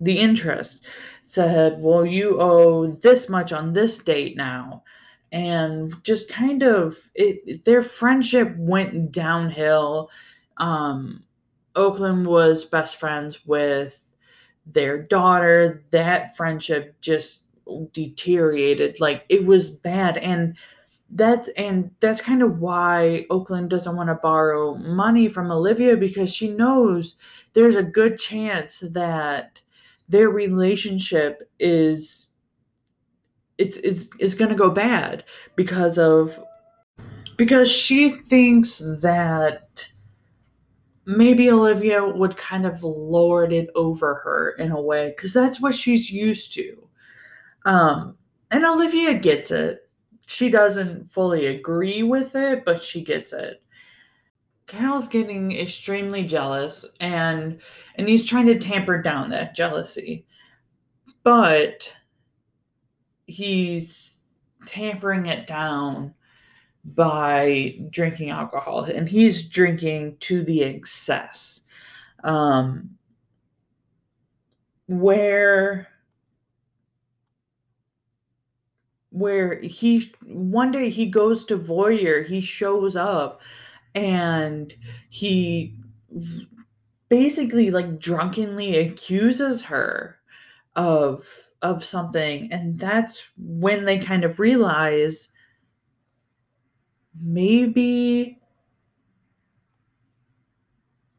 the 0.00 0.18
interest 0.18 0.84
said, 1.22 1.80
well, 1.80 2.04
you 2.04 2.40
owe 2.40 2.92
this 3.02 3.28
much 3.28 3.52
on 3.52 3.72
this 3.72 3.98
date 3.98 4.36
now. 4.36 4.82
And 5.32 5.92
just 6.04 6.28
kind 6.28 6.62
of 6.62 6.96
it, 7.14 7.64
their 7.64 7.82
friendship 7.82 8.54
went 8.56 9.10
downhill. 9.10 10.10
Um, 10.58 11.24
Oakland 11.74 12.26
was 12.26 12.64
best 12.64 12.96
friends 12.96 13.44
with 13.44 14.00
their 14.66 15.02
daughter. 15.02 15.82
That 15.90 16.36
friendship 16.36 16.94
just 17.00 17.44
deteriorated. 17.92 19.00
Like 19.00 19.24
it 19.28 19.44
was 19.44 19.70
bad. 19.70 20.18
And 20.18 20.56
that's 21.10 21.48
and 21.56 21.90
that's 22.00 22.20
kind 22.20 22.42
of 22.42 22.60
why 22.60 23.26
Oakland 23.30 23.70
doesn't 23.70 23.96
want 23.96 24.08
to 24.08 24.14
borrow 24.16 24.74
money 24.76 25.28
from 25.28 25.50
Olivia 25.50 25.96
because 25.96 26.32
she 26.32 26.48
knows 26.48 27.16
there's 27.52 27.76
a 27.76 27.82
good 27.82 28.18
chance 28.18 28.80
that 28.92 29.60
their 30.08 30.28
relationship 30.28 31.48
is 31.58 32.28
it's 33.58 33.76
is 33.78 34.10
is 34.18 34.34
going 34.34 34.50
to 34.50 34.56
go 34.56 34.70
bad 34.70 35.24
because 35.56 35.98
of 35.98 36.38
because 37.36 37.70
she 37.70 38.10
thinks 38.10 38.78
that 38.78 39.88
maybe 41.06 41.50
Olivia 41.50 42.04
would 42.04 42.36
kind 42.36 42.66
of 42.66 42.82
lord 42.82 43.52
it 43.52 43.68
over 43.74 44.14
her 44.16 44.50
in 44.58 44.70
a 44.70 44.80
way 44.80 45.12
because 45.14 45.32
that's 45.32 45.60
what 45.60 45.74
she's 45.74 46.10
used 46.10 46.52
to. 46.54 46.88
Um, 47.64 48.16
and 48.50 48.64
Olivia 48.64 49.14
gets 49.18 49.50
it. 49.50 49.88
She 50.26 50.48
doesn't 50.50 51.10
fully 51.12 51.46
agree 51.46 52.02
with 52.02 52.34
it, 52.34 52.64
but 52.64 52.82
she 52.82 53.02
gets 53.02 53.32
it. 53.32 53.62
Cal's 54.66 55.08
getting 55.08 55.52
extremely 55.52 56.22
jealous 56.24 56.86
and 57.00 57.60
and 57.96 58.08
he's 58.08 58.24
trying 58.24 58.46
to 58.46 58.58
tamper 58.58 59.00
down 59.00 59.30
that 59.30 59.54
jealousy. 59.54 60.26
But 61.22 61.94
he's 63.26 64.20
tampering 64.66 65.26
it 65.26 65.46
down 65.46 66.14
by 66.84 67.76
drinking 67.90 68.30
alcohol 68.30 68.84
and 68.84 69.08
he's 69.08 69.48
drinking 69.48 70.16
to 70.20 70.42
the 70.42 70.62
excess. 70.62 71.62
Um 72.22 72.90
where 74.86 75.88
where 79.10 79.60
he 79.60 80.12
one 80.26 80.72
day 80.72 80.90
he 80.90 81.06
goes 81.06 81.44
to 81.44 81.56
Voyeur, 81.56 82.26
he 82.26 82.40
shows 82.40 82.96
up 82.96 83.40
and 83.94 84.74
he 85.10 85.76
basically 87.08 87.70
like 87.70 87.98
drunkenly 87.98 88.76
accuses 88.78 89.62
her 89.62 90.18
of 90.76 91.26
of 91.62 91.84
something. 91.84 92.52
And 92.52 92.78
that's 92.78 93.30
when 93.38 93.84
they 93.84 93.98
kind 93.98 94.24
of 94.24 94.38
realize 94.40 95.28
maybe 97.18 98.38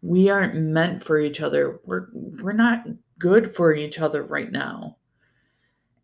we 0.02 0.30
aren't 0.30 0.56
meant 0.56 1.04
for 1.04 1.20
each 1.20 1.42
other. 1.42 1.80
We're 1.86 2.08
we're 2.14 2.52
not 2.52 2.86
good 3.18 3.56
for 3.56 3.74
each 3.74 4.00
other 4.00 4.24
right 4.24 4.52
now. 4.52 4.98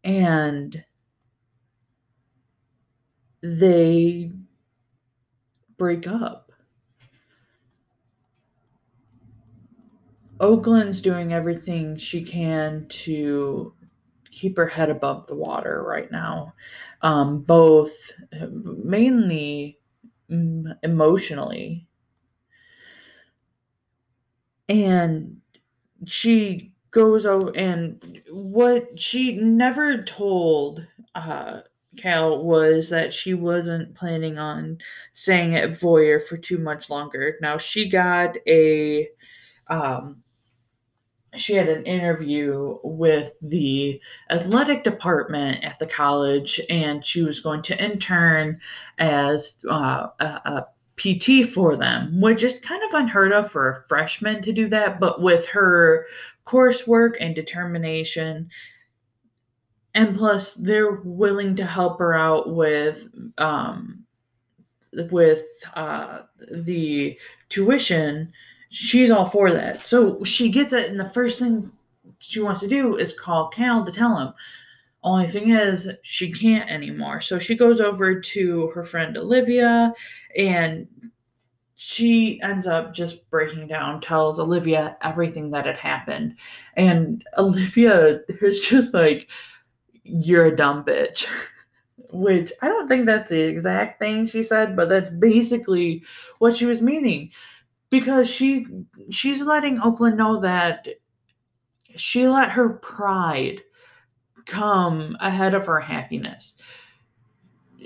And 0.04 0.84
they 3.44 4.32
break 5.78 6.08
up 6.08 6.51
Oakland's 10.42 11.02
doing 11.02 11.34
everything 11.34 11.96
she 11.96 12.24
can 12.24 12.88
to 12.90 13.74
keep 14.32 14.58
her 14.58 14.68
head 14.68 14.90
above 14.90 15.28
the 15.28 15.36
water 15.36 15.84
right 15.84 16.12
now, 16.12 16.54
um, 17.04 17.42
both 17.42 18.12
mainly 18.32 19.80
emotionally. 20.30 21.88
And 24.68 25.42
she 26.08 26.74
goes 26.90 27.26
over, 27.26 27.56
and 27.56 28.22
what 28.32 29.00
she 29.00 29.36
never 29.36 30.02
told 30.04 30.88
uh, 31.14 31.60
Cal 31.98 32.44
was 32.44 32.90
that 32.90 33.14
she 33.14 33.34
wasn't 33.36 33.94
planning 33.94 34.40
on 34.40 34.80
staying 35.12 35.56
at 35.56 35.72
Voyeur 35.72 36.26
for 36.26 36.38
too 36.38 36.58
much 36.58 36.90
longer. 36.90 37.38
Now, 37.42 37.58
she 37.58 37.90
got 37.90 38.38
a 38.48 39.10
um, 39.68 40.24
she 41.36 41.54
had 41.54 41.70
an 41.70 41.84
interview 41.84 42.78
with 42.84 43.32
the 43.42 44.02
athletic 44.30 44.84
department 44.84 45.64
at 45.64 45.80
the 45.80 45.86
college 45.86 46.60
and 46.70 47.06
she 47.06 47.24
was 47.24 47.40
going 47.40 47.62
to 47.62 47.84
intern 47.84 48.60
as 48.98 49.64
uh, 49.70 50.08
a, 50.20 50.26
a, 50.26 50.68
PT 50.98 51.50
for 51.52 51.76
them, 51.78 52.22
which 52.22 52.44
is 52.44 52.60
kind 52.60 52.84
of 52.84 52.94
unheard 52.94 53.32
of 53.32 53.52
for 53.52 53.72
a 53.72 53.88
freshman 53.88 54.40
to 54.40 54.52
do 54.52 54.68
that. 54.68 55.00
But 55.00 55.20
with 55.20 55.48
her 55.48 56.06
coursework 56.46 57.16
and 57.20 57.34
determination, 57.34 58.50
and 59.96 60.16
plus 60.16 60.54
they're 60.56 61.02
willing 61.04 61.56
to 61.56 61.66
help 61.66 61.98
her 61.98 62.14
out 62.14 62.54
with 62.54 63.08
um, 63.40 64.06
with 65.10 65.46
uh, 65.74 66.20
the 66.52 67.18
tuition 67.50 68.32
she's 68.72 69.12
all 69.12 69.26
for 69.28 69.52
that. 69.52 69.86
So 69.86 70.24
she 70.24 70.50
gets 70.50 70.74
it, 70.74 70.90
and 70.90 71.00
the 71.00 71.10
first 71.10 71.38
thing 71.38 71.72
she 72.20 72.40
wants 72.40 72.62
to 72.62 72.68
do 72.68 72.98
is 72.98 73.18
call 73.18 73.50
Cal 73.50 73.86
to 73.86 73.92
tell 73.92 74.18
him. 74.18 74.34
Only 75.04 75.28
thing 75.28 75.50
is, 75.50 75.90
she 76.04 76.32
can't 76.32 76.70
anymore. 76.70 77.22
So 77.22 77.38
she 77.38 77.56
goes 77.56 77.82
over 77.82 78.20
to 78.20 78.68
her 78.68 78.84
friend 78.84 79.18
Olivia, 79.18 79.94
and 80.38 80.88
she 81.76 82.40
ends 82.44 82.68
up 82.68 82.94
just 82.94 83.30
breaking 83.30 83.68
down, 83.68 84.00
tells 84.00 84.40
Olivia 84.40 84.98
everything 85.02 85.52
that 85.52 85.66
had 85.66 85.78
happened. 85.78 86.36
And 86.76 87.26
Olivia 87.38 88.22
is 88.42 88.66
just 88.66 88.94
like, 88.94 89.30
You're 90.04 90.46
a 90.46 90.56
dumb 90.56 90.86
bitch. 90.86 91.28
Which 92.14 92.52
I 92.62 92.68
don't 92.68 92.88
think 92.88 93.06
that's 93.06 93.30
the 93.30 93.42
exact 93.42 94.00
thing 94.00 94.26
she 94.26 94.44
said, 94.44 94.76
but 94.76 94.90
that's 94.90 95.10
basically 95.10 96.04
what 96.40 96.56
she 96.56 96.66
was 96.66 96.82
meaning 96.82 97.32
because 97.92 98.28
she 98.28 98.66
she's 99.12 99.44
letting 99.44 99.80
Oakland 99.80 100.18
know 100.18 100.40
that 100.40 100.88
she 101.96 102.28
let 102.28 102.50
her 102.50 102.70
pride 102.70 103.62
come 104.48 105.16
ahead 105.20 105.54
of 105.54 105.68
her 105.68 105.80
happiness. 105.80 106.58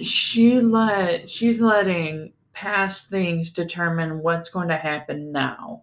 She 0.02 0.62
let 0.62 1.30
she's 1.30 1.60
letting 1.60 2.32
past 2.54 3.10
things 3.10 3.52
determine 3.52 4.20
what's 4.20 4.50
going 4.50 4.70
to 4.70 4.78
happen 4.78 5.34
now. 5.34 5.82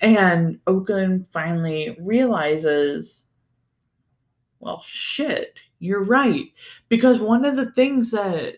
And 0.00 0.60
Oakland 0.66 1.26
finally 1.28 1.96
realizes, 2.00 3.26
well, 4.60 4.80
shit, 4.80 5.58
you're 5.80 6.04
right. 6.04 6.46
Because 6.88 7.18
one 7.18 7.44
of 7.44 7.56
the 7.56 7.70
things 7.72 8.10
that 8.12 8.56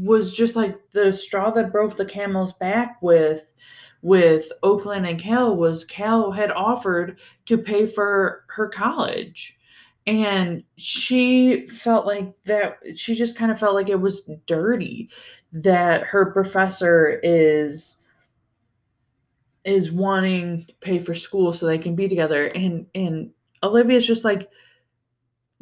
was 0.00 0.32
just 0.32 0.56
like 0.56 0.78
the 0.92 1.12
straw 1.12 1.50
that 1.50 1.72
broke 1.72 1.96
the 1.96 2.04
camel's 2.04 2.52
back 2.54 2.96
with 3.02 3.54
with 4.02 4.50
Oakland 4.64 5.06
and 5.06 5.18
Cal 5.18 5.56
was 5.56 5.84
Cal 5.84 6.32
had 6.32 6.50
offered 6.50 7.20
to 7.46 7.56
pay 7.56 7.86
for 7.86 8.44
her 8.48 8.68
college. 8.68 9.56
And 10.04 10.64
she 10.76 11.68
felt 11.68 12.06
like 12.06 12.34
that 12.44 12.78
she 12.96 13.14
just 13.14 13.36
kind 13.36 13.52
of 13.52 13.58
felt 13.60 13.74
like 13.76 13.88
it 13.88 14.00
was 14.00 14.28
dirty 14.46 15.08
that 15.52 16.02
her 16.02 16.32
professor 16.32 17.20
is 17.22 17.98
is 19.64 19.92
wanting 19.92 20.64
to 20.66 20.74
pay 20.80 20.98
for 20.98 21.14
school 21.14 21.52
so 21.52 21.66
they 21.66 21.78
can 21.78 21.94
be 21.94 22.08
together 22.08 22.46
and 22.46 22.86
and 22.96 23.30
Olivia's 23.62 24.04
just 24.04 24.24
like 24.24 24.50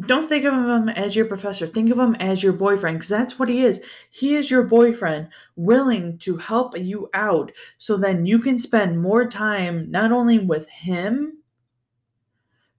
don't 0.07 0.29
think 0.29 0.45
of 0.45 0.55
him 0.55 0.89
as 0.89 1.17
your 1.17 1.27
professor. 1.27 1.67
Think 1.67 1.91
of 1.91 1.99
him 1.99 2.15
as 2.17 2.43
your 2.43 2.53
boyfriend 2.53 2.99
because 2.99 3.09
that's 3.09 3.39
what 3.39 3.49
he 3.49 3.65
is. 3.65 3.81
He 4.11 4.35
is 4.35 4.51
your 4.51 4.65
boyfriend, 4.65 5.29
willing 5.57 6.19
to 6.19 6.37
help 6.37 6.79
you 6.79 7.09
out 7.15 7.53
so 7.79 7.97
then 7.97 8.27
you 8.27 8.39
can 8.39 8.59
spend 8.59 9.01
more 9.01 9.29
time 9.29 9.91
not 9.91 10.13
only 10.13 10.39
with 10.39 10.69
him, 10.69 11.39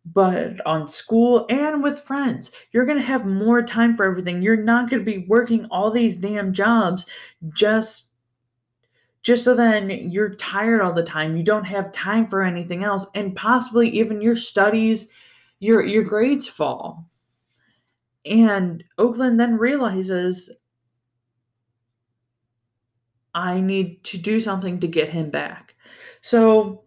but 0.05 0.65
on 0.65 0.88
school 0.88 1.45
and 1.49 1.84
with 1.84 2.01
friends. 2.01 2.51
You're 2.71 2.86
going 2.86 2.97
to 2.97 3.05
have 3.05 3.25
more 3.25 3.62
time 3.62 3.95
for 3.95 4.05
everything. 4.05 4.41
You're 4.41 4.57
not 4.57 4.89
going 4.89 5.05
to 5.05 5.12
be 5.12 5.25
working 5.27 5.65
all 5.65 5.91
these 5.91 6.17
damn 6.17 6.53
jobs 6.53 7.05
just 7.53 8.07
just 9.23 9.43
so 9.43 9.53
then 9.53 9.91
you're 10.10 10.34
tired 10.34 10.81
all 10.81 10.93
the 10.93 11.03
time. 11.03 11.38
You 11.38 11.43
don't 11.43 11.65
have 11.65 11.91
time 11.91 12.27
for 12.27 12.41
anything 12.41 12.84
else 12.84 13.05
and 13.13 13.36
possibly 13.36 13.88
even 13.89 14.19
your 14.19 14.36
studies 14.36 15.07
your 15.62 15.86
your 15.86 16.03
grades 16.03 16.47
fall. 16.47 17.07
And 18.25 18.84
Oakland 18.97 19.39
then 19.39 19.57
realizes 19.57 20.49
I 23.34 23.62
need 23.62 24.03
to 24.05 24.17
do 24.17 24.39
something 24.39 24.79
to 24.79 24.88
get 24.88 25.10
him 25.10 25.29
back. 25.29 25.75
So 26.21 26.84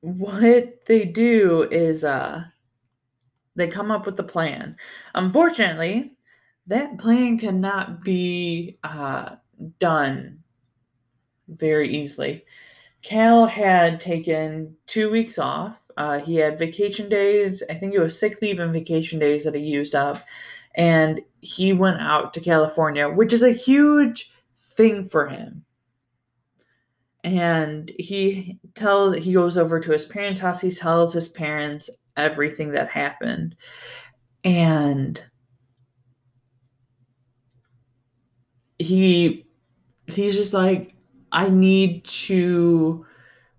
what 0.00 0.84
they 0.86 1.04
do 1.04 1.68
is 1.70 2.04
uh 2.04 2.44
they 3.56 3.66
come 3.66 3.90
up 3.90 4.06
with 4.06 4.20
a 4.20 4.22
plan. 4.22 4.76
Unfortunately, 5.14 6.12
that 6.66 6.98
plan 6.98 7.38
cannot 7.38 8.04
be 8.04 8.78
uh 8.84 9.36
done 9.78 10.38
very 11.48 11.96
easily. 11.96 12.44
Cal 13.02 13.46
had 13.46 14.00
taken 14.00 14.76
two 14.86 15.10
weeks 15.10 15.38
off 15.38 15.78
uh, 15.96 16.18
he 16.18 16.36
had 16.36 16.58
vacation 16.58 17.08
days. 17.08 17.62
I 17.70 17.74
think 17.74 17.94
it 17.94 18.00
was 18.00 18.18
sick 18.18 18.42
leave 18.42 18.60
and 18.60 18.72
vacation 18.72 19.18
days 19.18 19.44
that 19.44 19.54
he 19.54 19.62
used 19.62 19.94
up. 19.94 20.18
And 20.74 21.22
he 21.40 21.72
went 21.72 22.00
out 22.00 22.34
to 22.34 22.40
California, 22.40 23.08
which 23.08 23.32
is 23.32 23.42
a 23.42 23.52
huge 23.52 24.30
thing 24.76 25.08
for 25.08 25.26
him. 25.26 25.64
And 27.24 27.90
he 27.98 28.60
tells, 28.74 29.16
he 29.16 29.32
goes 29.32 29.56
over 29.56 29.80
to 29.80 29.90
his 29.90 30.04
parents' 30.04 30.38
house. 30.38 30.60
He 30.60 30.70
tells 30.70 31.14
his 31.14 31.28
parents 31.28 31.88
everything 32.16 32.72
that 32.72 32.88
happened. 32.88 33.56
And 34.44 35.20
he, 38.78 39.46
he's 40.06 40.36
just 40.36 40.52
like, 40.52 40.94
I 41.32 41.48
need 41.48 42.04
to 42.04 43.04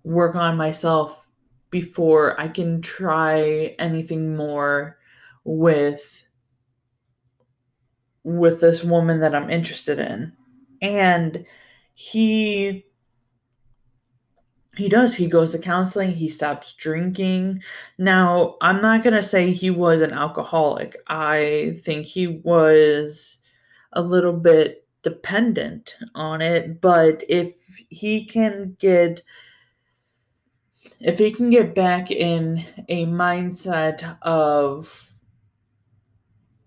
work 0.03 0.35
on 0.35 0.55
myself 0.55 1.26
before 1.69 2.39
I 2.39 2.47
can 2.47 2.81
try 2.81 3.75
anything 3.79 4.35
more 4.35 4.97
with 5.43 6.25
with 8.23 8.59
this 8.59 8.83
woman 8.83 9.21
that 9.21 9.33
I'm 9.33 9.49
interested 9.49 9.99
in. 9.99 10.33
And 10.81 11.45
he 11.93 12.85
he 14.75 14.89
does. 14.89 15.15
He 15.15 15.27
goes 15.27 15.53
to 15.53 15.59
counseling. 15.59 16.11
He 16.11 16.29
stops 16.29 16.73
drinking. 16.73 17.63
Now 17.97 18.57
i'm 18.61 18.81
not 18.81 19.03
going 19.03 19.15
to 19.15 19.23
say 19.23 19.51
he 19.51 19.71
was 19.71 20.01
an 20.01 20.13
alcoholic. 20.13 20.97
I 21.07 21.77
think 21.83 22.05
he 22.05 22.27
was 22.27 23.39
a 23.93 24.01
little 24.01 24.33
bit 24.33 24.85
dependent 25.01 25.95
on 26.13 26.41
it. 26.41 26.81
But 26.81 27.23
if 27.27 27.53
he 27.89 28.25
can 28.25 28.75
get 28.79 29.23
if 30.99 31.19
he 31.19 31.31
can 31.31 31.49
get 31.49 31.75
back 31.75 32.11
in 32.11 32.65
a 32.87 33.05
mindset 33.05 34.17
of 34.21 35.11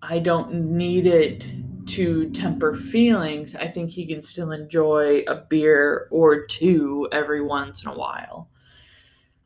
I 0.03 0.19
don't 0.19 0.55
need 0.55 1.07
it 1.07 1.47
to 1.88 2.31
temper 2.31 2.75
feelings, 2.75 3.55
I 3.55 3.69
think 3.69 3.90
he 3.90 4.07
can 4.07 4.23
still 4.23 4.53
enjoy 4.53 5.25
a 5.27 5.35
beer 5.37 6.09
or 6.11 6.47
two 6.47 7.09
every 7.12 7.43
once 7.43 7.83
in 7.83 7.90
a 7.90 7.97
while. 7.97 8.49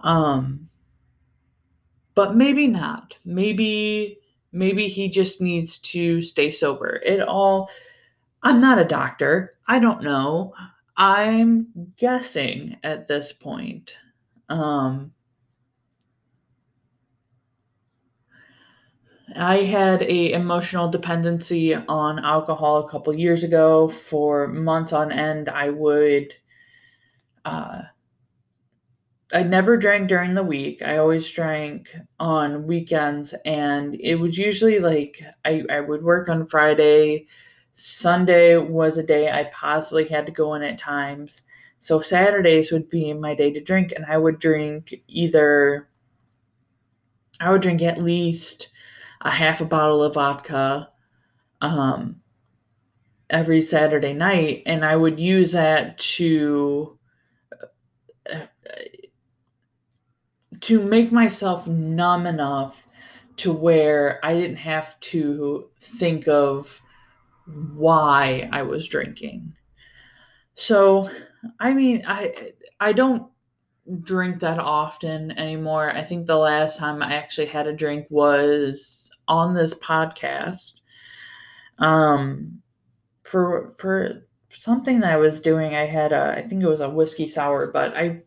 Um 0.01 0.69
but 2.15 2.37
maybe 2.37 2.67
not. 2.67 3.17
Maybe 3.25 4.19
maybe 4.53 4.87
he 4.87 5.09
just 5.09 5.41
needs 5.41 5.79
to 5.79 6.23
stay 6.23 6.51
sober. 6.51 7.01
It 7.05 7.21
all 7.21 7.71
I'm 8.43 8.61
not 8.61 8.79
a 8.79 8.85
doctor. 8.85 9.55
I 9.67 9.79
don't 9.79 10.03
know. 10.03 10.53
I'm 10.97 11.69
guessing 11.97 12.77
at 12.85 13.09
this 13.09 13.33
point. 13.33 13.97
Um, 14.49 15.13
I 19.37 19.59
had 19.59 20.03
a 20.03 20.33
emotional 20.33 20.89
dependency 20.89 21.73
on 21.73 22.19
alcohol 22.19 22.79
a 22.79 22.89
couple 22.89 23.15
years 23.15 23.45
ago. 23.45 23.87
For 23.89 24.49
months 24.49 24.93
on 24.93 25.13
end, 25.13 25.49
I 25.49 25.71
would. 25.71 26.35
Uh, 27.45 27.83
I 29.33 29.43
never 29.43 29.77
drank 29.77 30.09
during 30.09 30.35
the 30.35 30.43
week. 30.43 30.81
I 30.83 30.97
always 30.97 31.31
drank 31.31 31.95
on 32.21 32.67
weekends, 32.67 33.35
and 33.45 33.95
it 34.01 34.15
was 34.17 34.39
usually 34.39 34.79
like 34.79 35.21
I, 35.45 35.65
I 35.69 35.81
would 35.81 36.03
work 36.03 36.29
on 36.29 36.47
Friday. 36.47 37.27
Sunday 37.73 38.57
was 38.57 38.97
a 38.97 39.03
day 39.07 39.31
I 39.31 39.45
possibly 39.45 40.07
had 40.09 40.27
to 40.27 40.33
go 40.33 40.55
in 40.55 40.63
at 40.63 40.79
times. 40.79 41.43
So 41.85 42.01
Saturdays 42.01 42.73
would 42.73 42.89
be 42.89 43.13
my 43.13 43.35
day 43.35 43.53
to 43.53 43.61
drink, 43.61 43.93
and 43.93 44.07
I 44.07 44.17
would 44.17 44.39
drink 44.39 44.95
either, 45.07 45.87
I 47.39 47.51
would 47.51 47.61
drink 47.61 47.83
at 47.83 48.03
least 48.03 48.69
a 49.21 49.31
half 49.31 49.61
a 49.61 49.67
bottle 49.67 50.03
of 50.03 50.15
vodka 50.15 50.89
um, 51.61 52.23
every 53.29 53.61
Saturday 53.61 54.15
night, 54.15 54.63
and 54.65 54.83
I 54.83 54.97
would 54.97 55.21
use 55.21 55.53
that 55.53 55.99
to. 55.99 56.99
to 60.63 60.83
make 60.83 61.13
myself 61.13 61.69
numb 61.69 62.27
enough 62.27 62.89
to 63.37 63.53
where 63.53 64.25
I 64.25 64.33
didn't 64.33 64.57
have 64.57 64.99
to 65.01 65.69
think 65.79 66.29
of 66.29 66.81
why 67.75 68.49
I 68.51 68.63
was 68.63 68.89
drinking. 68.89 69.53
So 70.55 71.11
I 71.61 71.73
mean, 71.75 72.03
I 72.07 72.53
I 72.81 72.93
don't 72.93 73.31
drink 74.03 74.41
that 74.41 74.59
often 74.59 75.33
anymore. 75.33 75.91
I 75.91 76.03
think 76.03 76.27
the 76.27 76.37
last 76.37 76.79
time 76.79 77.03
I 77.03 77.15
actually 77.15 77.47
had 77.47 77.67
a 77.67 77.73
drink 77.73 78.07
was 78.11 79.11
on 79.29 79.55
this 79.55 79.75
podcast. 79.75 80.81
Um 81.79 82.61
for 83.25 83.75
for 83.79 84.25
something 84.51 85.01
that 85.01 85.13
I 85.13 85.17
was 85.17 85.41
doing, 85.41 85.75
I 85.75 85.87
had 85.87 86.13
a 86.13 86.35
I 86.39 86.49
think 86.49 86.63
it 86.63 86.69
was 86.69 86.81
a 86.81 86.91
whiskey 86.91 87.29
sour, 87.29 87.69
but 87.69 87.97
I 87.97 88.23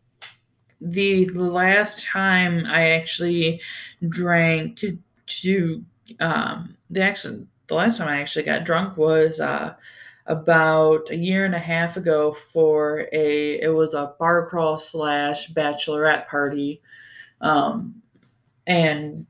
the 0.80 1.26
last 1.26 2.04
time 2.04 2.64
I 2.66 2.90
actually 2.90 3.60
drank 4.08 4.80
to 5.26 5.84
um 6.20 6.76
the 6.90 7.02
actually 7.02 7.46
the 7.66 7.74
last 7.74 7.98
time 7.98 8.08
I 8.08 8.20
actually 8.20 8.44
got 8.44 8.64
drunk 8.64 8.96
was 8.96 9.40
uh 9.40 9.74
about 10.28 11.10
a 11.10 11.16
year 11.16 11.44
and 11.46 11.54
a 11.54 11.60
half 11.60 11.96
ago 11.96 12.32
for 12.32 13.08
a 13.12 13.60
it 13.62 13.74
was 13.74 13.94
a 13.94 14.14
bar 14.18 14.46
crawl 14.46 14.78
slash 14.78 15.50
bachelorette 15.50 16.28
party. 16.28 16.82
Um, 17.40 18.02
and 18.66 19.26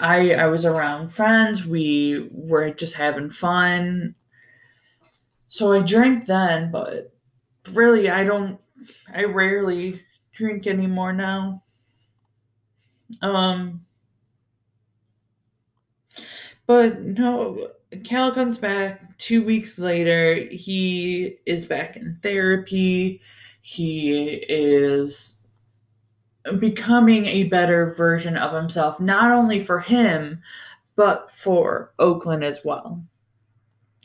i 0.00 0.32
i 0.34 0.46
was 0.46 0.64
around 0.64 1.10
friends. 1.10 1.66
We 1.66 2.28
were 2.32 2.70
just 2.70 2.94
having 2.94 3.30
fun. 3.30 4.14
So 5.48 5.72
i 5.72 5.80
drank 5.82 6.26
then 6.26 6.70
but 6.70 7.12
really 7.72 8.10
i 8.10 8.24
don't 8.24 8.58
i 9.14 9.24
rarely 9.24 10.02
drink 10.32 10.66
anymore 10.66 11.12
now. 11.12 11.62
Um 13.22 13.84
But 16.66 17.00
no, 17.00 17.68
Cal 18.04 18.32
comes 18.32 18.58
back 18.58 19.16
two 19.18 19.42
weeks 19.42 19.78
later. 19.78 20.34
He 20.34 21.38
is 21.46 21.64
back 21.64 21.96
in 21.96 22.18
therapy. 22.22 23.20
He 23.60 24.44
is 24.48 25.42
becoming 26.58 27.26
a 27.26 27.44
better 27.44 27.92
version 27.92 28.36
of 28.36 28.54
himself, 28.54 29.00
not 29.00 29.32
only 29.32 29.64
for 29.64 29.80
him, 29.80 30.40
but 30.96 31.30
for 31.32 31.92
Oakland 31.98 32.44
as 32.44 32.64
well. 32.64 33.02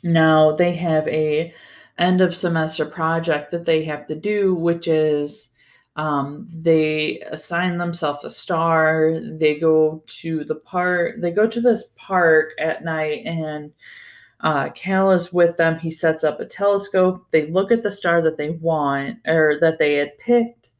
Now 0.03 0.51
they 0.51 0.73
have 0.73 1.07
a 1.07 1.53
end 1.97 2.21
of 2.21 2.35
semester 2.35 2.85
project 2.85 3.51
that 3.51 3.65
they 3.65 3.83
have 3.85 4.05
to 4.07 4.15
do, 4.15 4.53
which 4.55 4.87
is 4.87 5.49
um, 5.95 6.47
they 6.49 7.19
assign 7.27 7.77
themselves 7.77 8.23
a 8.23 8.29
star. 8.29 9.19
They 9.21 9.59
go 9.59 10.03
to 10.05 10.43
the 10.43 10.55
park. 10.55 11.15
They 11.19 11.31
go 11.31 11.47
to 11.47 11.61
this 11.61 11.85
park 11.95 12.51
at 12.57 12.83
night, 12.83 13.25
and 13.25 13.71
uh, 14.41 14.69
Cal 14.71 15.11
is 15.11 15.31
with 15.31 15.57
them. 15.57 15.77
He 15.77 15.91
sets 15.91 16.23
up 16.23 16.39
a 16.39 16.45
telescope. 16.45 17.27
They 17.31 17.47
look 17.47 17.71
at 17.71 17.83
the 17.83 17.91
star 17.91 18.21
that 18.21 18.37
they 18.37 18.51
want 18.51 19.19
or 19.27 19.57
that 19.61 19.77
they 19.77 19.95
had 19.95 20.17
picked, 20.17 20.71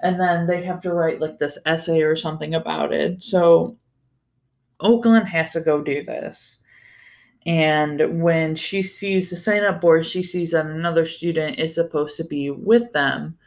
and 0.00 0.20
then 0.20 0.46
they 0.46 0.64
have 0.64 0.82
to 0.82 0.92
write 0.92 1.20
like 1.20 1.38
this 1.38 1.58
essay 1.64 2.02
or 2.02 2.16
something 2.16 2.54
about 2.54 2.92
it. 2.92 3.22
So 3.22 3.76
Oakland 4.80 5.28
has 5.28 5.52
to 5.52 5.60
go 5.60 5.82
do 5.82 6.02
this. 6.02 6.60
And 7.46 8.20
when 8.20 8.56
she 8.56 8.82
sees 8.82 9.30
the 9.30 9.36
sign 9.36 9.62
up 9.62 9.80
board, 9.80 10.04
she 10.04 10.24
sees 10.24 10.50
that 10.50 10.66
another 10.66 11.06
student 11.06 11.60
is 11.60 11.76
supposed 11.76 12.16
to 12.16 12.24
be 12.24 12.50
with 12.50 12.92
them. 12.92 13.38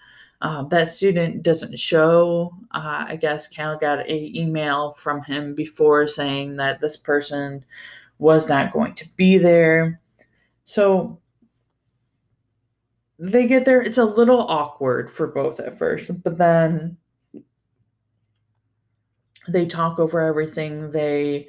Uh, 0.41 0.63
that 0.63 0.87
student 0.87 1.43
doesn't 1.43 1.77
show. 1.77 2.53
Uh, 2.71 3.05
I 3.09 3.17
guess 3.17 3.47
Cal 3.47 3.77
got 3.77 4.07
a 4.07 4.39
email 4.39 4.93
from 4.93 5.21
him 5.23 5.53
before 5.53 6.07
saying 6.07 6.55
that 6.57 6.79
this 6.79 6.95
person 6.95 7.65
was 8.19 8.47
not 8.47 8.71
going 8.71 8.95
to 8.95 9.07
be 9.17 9.37
there. 9.37 9.99
So 10.63 11.19
they 13.17 13.47
get 13.47 13.65
there. 13.65 13.81
It's 13.81 13.97
a 13.97 14.05
little 14.05 14.39
awkward 14.47 15.11
for 15.11 15.27
both 15.27 15.59
at 15.59 15.77
first, 15.77 16.23
but 16.23 16.37
then 16.37 16.95
they 19.49 19.65
talk 19.65 19.99
over 19.99 20.21
everything. 20.21 20.91
They 20.91 21.47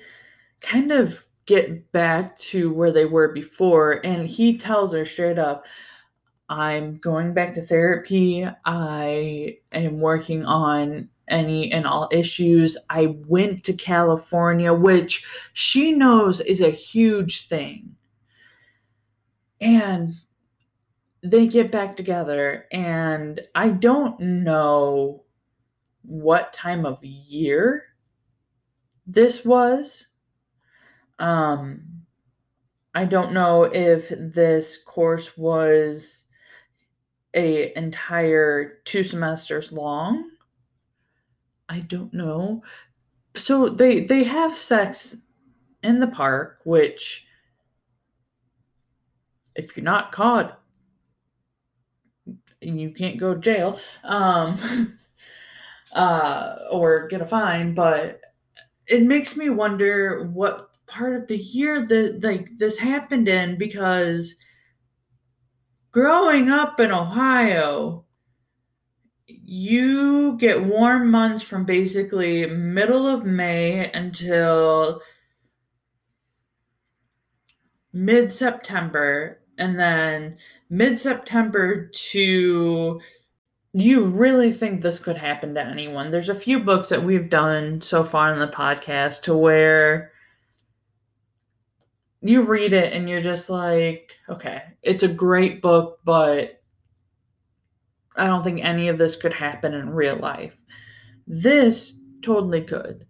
kind 0.62 0.90
of 0.90 1.22
get 1.46 1.90
back 1.92 2.36
to 2.38 2.72
where 2.72 2.92
they 2.92 3.04
were 3.04 3.32
before. 3.32 4.04
And 4.04 4.26
he 4.28 4.56
tells 4.58 4.92
her 4.92 5.04
straight 5.04 5.38
up, 5.38 5.66
I'm 6.50 6.98
going 6.98 7.32
back 7.32 7.54
to 7.54 7.62
therapy. 7.62 8.44
I 8.64 9.58
am 9.70 10.00
working 10.00 10.44
on 10.44 11.08
any 11.28 11.70
and 11.70 11.86
all 11.86 12.08
issues. 12.10 12.76
I 12.90 13.14
went 13.28 13.62
to 13.64 13.72
California, 13.72 14.74
which 14.74 15.24
she 15.52 15.92
knows 15.92 16.40
is 16.40 16.60
a 16.60 16.70
huge 16.70 17.46
thing. 17.46 17.94
And 19.60 20.14
they 21.22 21.46
get 21.46 21.70
back 21.70 21.96
together, 21.96 22.66
and 22.72 23.40
I 23.54 23.68
don't 23.68 24.18
know 24.18 25.22
what 26.02 26.52
time 26.52 26.84
of 26.84 26.98
year 27.04 27.84
this 29.06 29.44
was. 29.44 30.06
Um, 31.20 31.82
I 32.94 33.04
don't 33.04 33.32
know 33.32 33.64
if 33.64 34.08
this 34.18 34.82
course 34.82 35.36
was 35.36 36.24
a 37.34 37.76
entire 37.76 38.78
two 38.84 39.04
semesters 39.04 39.72
long. 39.72 40.30
I 41.68 41.80
don't 41.80 42.12
know. 42.12 42.62
So 43.36 43.68
they 43.68 44.04
they 44.04 44.24
have 44.24 44.52
sex 44.52 45.16
in 45.82 46.00
the 46.00 46.08
park, 46.08 46.58
which 46.64 47.26
if 49.54 49.76
you're 49.76 49.84
not 49.84 50.12
caught, 50.12 50.60
you 52.60 52.90
can't 52.90 53.18
go 53.18 53.34
to 53.34 53.40
jail 53.40 53.80
um, 54.04 54.98
uh, 55.94 56.56
or 56.70 57.06
get 57.08 57.22
a 57.22 57.26
fine. 57.26 57.74
But 57.74 58.20
it 58.86 59.02
makes 59.04 59.36
me 59.36 59.50
wonder 59.50 60.28
what 60.32 60.70
part 60.86 61.14
of 61.14 61.28
the 61.28 61.38
year 61.38 61.86
that 61.86 62.22
like 62.24 62.48
this 62.58 62.76
happened 62.76 63.28
in 63.28 63.56
because 63.56 64.34
growing 65.92 66.48
up 66.48 66.80
in 66.80 66.92
Ohio, 66.92 68.04
you 69.26 70.36
get 70.38 70.64
warm 70.64 71.10
months 71.10 71.42
from 71.42 71.64
basically 71.64 72.46
middle 72.46 73.06
of 73.06 73.24
May 73.24 73.90
until 73.92 75.00
mid 77.92 78.30
September, 78.32 79.40
and 79.58 79.78
then 79.78 80.36
mid 80.68 80.98
September 80.98 81.86
to 81.86 83.00
you 83.72 84.04
really 84.04 84.52
think 84.52 84.80
this 84.80 84.98
could 84.98 85.16
happen 85.16 85.54
to 85.54 85.64
anyone. 85.64 86.10
There's 86.10 86.28
a 86.28 86.34
few 86.34 86.58
books 86.58 86.88
that 86.88 87.04
we've 87.04 87.30
done 87.30 87.80
so 87.80 88.02
far 88.02 88.32
in 88.32 88.40
the 88.40 88.48
podcast 88.48 89.22
to 89.22 89.36
where 89.36 90.09
you 92.22 92.42
read 92.42 92.72
it 92.72 92.92
and 92.92 93.08
you're 93.08 93.22
just 93.22 93.48
like, 93.48 94.12
okay, 94.28 94.62
it's 94.82 95.02
a 95.02 95.08
great 95.08 95.62
book, 95.62 96.00
but 96.04 96.62
I 98.16 98.26
don't 98.26 98.44
think 98.44 98.62
any 98.62 98.88
of 98.88 98.98
this 98.98 99.16
could 99.16 99.32
happen 99.32 99.74
in 99.74 99.90
real 99.90 100.16
life. 100.16 100.56
This 101.26 101.94
totally 102.22 102.62
could. 102.62 103.06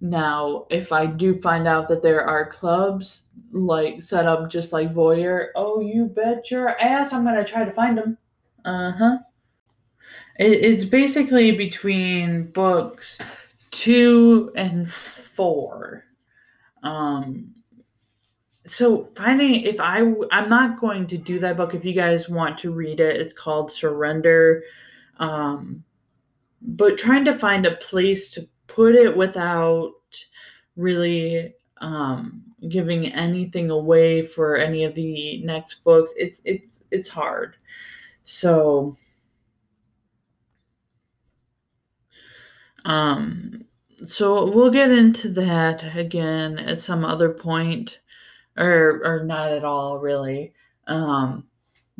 Now, 0.00 0.66
if 0.70 0.92
I 0.92 1.06
do 1.06 1.38
find 1.40 1.68
out 1.68 1.88
that 1.88 2.02
there 2.02 2.24
are 2.24 2.50
clubs 2.50 3.26
like 3.52 4.00
set 4.00 4.26
up 4.26 4.50
just 4.50 4.72
like 4.72 4.94
Voyeur, 4.94 5.48
oh, 5.54 5.80
you 5.80 6.06
bet 6.06 6.50
your 6.50 6.70
ass 6.80 7.12
I'm 7.12 7.24
gonna 7.24 7.44
try 7.44 7.64
to 7.64 7.72
find 7.72 7.98
them. 7.98 8.16
Uh 8.64 8.92
huh. 8.92 9.18
It, 10.38 10.52
it's 10.52 10.84
basically 10.84 11.52
between 11.52 12.50
books 12.50 13.20
two 13.70 14.50
and 14.56 14.90
four. 14.90 16.04
Um, 16.82 17.54
so 18.66 19.04
finding 19.16 19.62
if 19.64 19.80
I 19.80 20.00
I'm 20.32 20.48
not 20.48 20.80
going 20.80 21.06
to 21.08 21.18
do 21.18 21.38
that 21.40 21.56
book 21.56 21.74
if 21.74 21.84
you 21.84 21.94
guys 21.94 22.28
want 22.28 22.58
to 22.58 22.72
read 22.72 23.00
it. 23.00 23.20
It's 23.20 23.34
called 23.34 23.72
Surrender. 23.72 24.62
Um, 25.18 25.84
but 26.62 26.98
trying 26.98 27.24
to 27.24 27.38
find 27.38 27.66
a 27.66 27.76
place 27.76 28.30
to 28.32 28.46
put 28.66 28.94
it 28.94 29.16
without 29.16 29.92
really 30.76 31.54
um, 31.80 32.42
giving 32.68 33.06
anything 33.06 33.70
away 33.70 34.22
for 34.22 34.56
any 34.56 34.84
of 34.84 34.94
the 34.94 35.42
next 35.42 35.82
books 35.82 36.12
it's 36.16 36.42
it's 36.44 36.84
it's 36.90 37.08
hard 37.08 37.56
so 38.22 38.94
um 42.84 43.64
so 44.06 44.50
we'll 44.50 44.70
get 44.70 44.90
into 44.90 45.28
that 45.30 45.96
again 45.96 46.58
at 46.58 46.80
some 46.80 47.04
other 47.04 47.30
point 47.30 47.99
or 48.60 49.00
or 49.04 49.24
not 49.24 49.50
at 49.50 49.64
all 49.64 49.98
really 49.98 50.52
um 50.86 51.44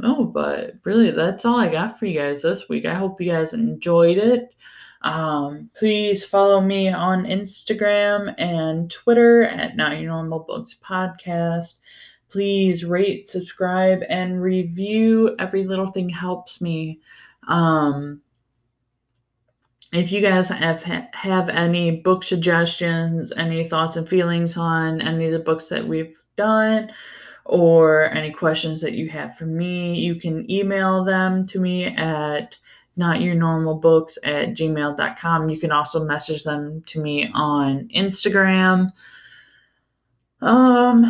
oh 0.02 0.24
but 0.24 0.74
really 0.84 1.11
that's 1.11 1.44
all 1.44 1.58
i 1.58 1.68
got 1.68 1.98
for 1.98 2.06
you 2.06 2.18
guys 2.18 2.42
this 2.42 2.68
week 2.68 2.84
i 2.84 2.94
hope 2.94 3.20
you 3.20 3.30
guys 3.30 3.52
enjoyed 3.54 4.18
it 4.18 4.54
um, 5.02 5.70
please 5.74 6.24
follow 6.24 6.61
me 6.61 6.90
on 6.90 7.24
Instagram 7.24 8.34
and 8.38 8.90
Twitter 8.90 9.44
at 9.44 9.76
Not 9.76 9.98
Your 9.98 10.11
Normal 10.11 10.40
Books 10.40 10.76
Podcast. 10.84 11.76
Please 12.28 12.84
rate, 12.84 13.26
subscribe, 13.26 14.02
and 14.08 14.40
review. 14.40 15.34
Every 15.38 15.64
little 15.64 15.88
thing 15.88 16.08
helps 16.08 16.61
me. 16.61 17.00
Um, 17.48 18.20
if 19.93 20.12
you 20.12 20.20
guys 20.20 20.49
have 20.49 20.82
have 20.82 21.49
any 21.49 21.91
book 21.91 22.22
suggestions, 22.22 23.32
any 23.36 23.66
thoughts 23.66 23.97
and 23.97 24.09
feelings 24.09 24.57
on 24.57 25.01
any 25.01 25.26
of 25.26 25.32
the 25.32 25.38
books 25.41 25.68
that 25.68 25.86
we've 25.86 26.16
done, 26.36 26.91
or 27.45 28.11
any 28.11 28.30
questions 28.30 28.80
that 28.80 28.93
you 28.93 29.09
have 29.09 29.36
for 29.36 29.47
me, 29.47 29.95
you 29.99 30.14
can 30.14 30.49
email 30.51 31.05
them 31.05 31.45
to 31.47 31.59
me 31.59 31.86
at 31.86 32.57
notyournormalbooks 32.97 34.18
at 34.22 34.51
gmail.com. 34.51 35.51
You 35.51 35.59
can 35.59 35.72
also 35.72 36.05
message 36.05 36.45
them 36.45 36.82
to 36.86 37.01
me 37.01 37.28
on 37.34 37.88
Instagram. 37.88 38.91
Um, 40.41 41.05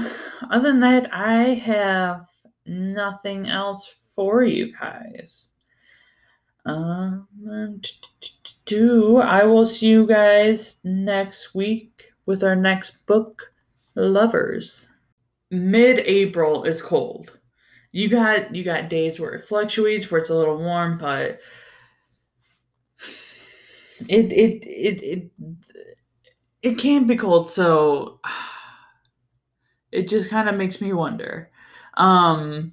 other 0.51 0.72
than 0.72 0.81
that, 0.81 1.12
I 1.12 1.55
have 1.55 2.26
nothing 2.64 3.47
else 3.47 3.95
for 4.14 4.43
you 4.43 4.72
guys. 4.72 5.49
Um, 6.66 7.26
do 8.66 9.16
I 9.18 9.44
will 9.44 9.66
see 9.66 9.88
you 9.88 10.06
guys 10.06 10.76
next 10.84 11.54
week 11.54 12.12
with 12.26 12.44
our 12.44 12.56
next 12.56 13.06
book, 13.06 13.52
Lovers. 13.94 14.90
Mid-April 15.50 16.64
is 16.64 16.80
cold. 16.80 17.38
You 17.92 18.08
got 18.08 18.54
you 18.54 18.62
got 18.62 18.88
days 18.88 19.18
where 19.18 19.32
it 19.32 19.46
fluctuates, 19.46 20.11
where 20.11 20.20
it's 20.20 20.30
a 20.30 20.34
little 20.36 20.58
warm, 20.58 20.96
but 20.96 21.40
it 24.08 24.32
it 24.32 24.64
it 24.64 25.02
it 25.02 25.30
it 26.62 26.78
can 26.78 27.06
be 27.06 27.16
cold. 27.16 27.50
So 27.50 28.20
it 29.92 30.08
just 30.08 30.30
kind 30.30 30.48
of 30.48 30.54
makes 30.54 30.80
me 30.80 30.92
wonder. 30.92 31.50
Um, 31.94 32.72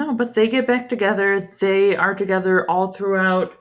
no, 0.00 0.14
but 0.14 0.32
they 0.32 0.48
get 0.48 0.66
back 0.66 0.88
together. 0.88 1.46
They 1.60 1.94
are 1.94 2.14
together 2.14 2.68
all 2.70 2.90
throughout 2.90 3.52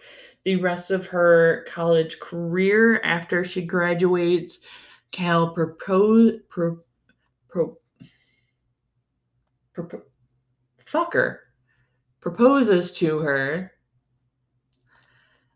the 0.46 0.56
rest 0.56 0.90
of 0.90 1.06
her 1.08 1.66
college 1.68 2.18
career 2.22 3.02
after 3.02 3.44
she 3.44 3.66
graduates. 3.66 4.60
Cal 5.12 5.54
propose 5.54 6.40
pro, 6.48 6.80
pro, 7.50 7.78
pro, 9.74 10.02
fucker 10.86 11.40
proposes 12.22 12.94
to 12.94 13.20
her. 13.20 13.74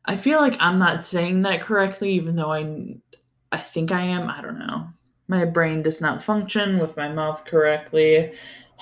I 0.03 0.17
feel 0.17 0.41
like 0.41 0.57
I'm 0.59 0.79
not 0.79 1.01
saying 1.01 1.43
that 1.43 1.61
correctly, 1.61 2.11
even 2.11 2.35
though 2.35 2.51
I, 2.51 2.97
I 3.53 3.57
think 3.57 3.93
I 3.93 4.01
am. 4.01 4.27
I 4.27 4.41
don't 4.41 4.59
know. 4.59 4.89
My 5.29 5.45
brain 5.45 5.81
does 5.81 6.01
not 6.01 6.21
function 6.21 6.77
with 6.77 6.97
my 6.97 7.07
mouth 7.07 7.45
correctly 7.45 8.33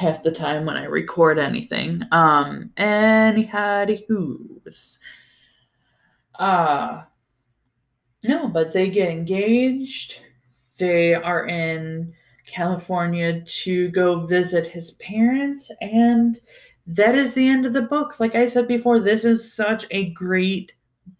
half 0.01 0.23
the 0.23 0.31
time 0.31 0.65
when 0.65 0.75
I 0.75 0.85
record 0.85 1.37
anything. 1.37 2.01
Um, 2.11 2.71
who's. 4.07 4.99
Uh, 6.35 7.03
no, 8.23 8.47
but 8.47 8.73
they 8.73 8.89
get 8.89 9.09
engaged. 9.09 10.19
They 10.77 11.13
are 11.13 11.45
in 11.45 12.13
California 12.47 13.41
to 13.41 13.89
go 13.89 14.25
visit 14.25 14.65
his 14.65 14.91
parents, 14.93 15.71
and 15.79 16.39
that 16.87 17.15
is 17.15 17.33
the 17.33 17.47
end 17.47 17.65
of 17.67 17.73
the 17.73 17.83
book. 17.83 18.19
Like 18.19 18.33
I 18.35 18.47
said 18.47 18.67
before, 18.67 18.99
this 18.99 19.23
is 19.23 19.53
such 19.53 19.85
a 19.91 20.09
great 20.09 20.73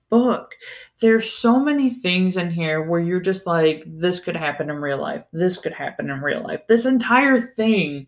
book. 0.10 0.56
There's 1.00 1.32
so 1.32 1.60
many 1.60 1.92
things 1.92 2.36
in 2.36 2.50
here 2.50 2.82
where 2.84 3.00
you're 3.00 3.22
just 3.22 3.46
like, 3.46 3.84
this 3.86 4.20
could 4.20 4.36
happen 4.36 4.70
in 4.70 4.78
real 4.78 5.00
life. 5.00 5.24
This 5.32 5.58
could 5.58 5.74
happen 5.74 6.10
in 6.10 6.20
real 6.22 6.42
life. 6.44 6.62
This 6.68 6.86
entire 6.86 7.40
thing 7.40 8.08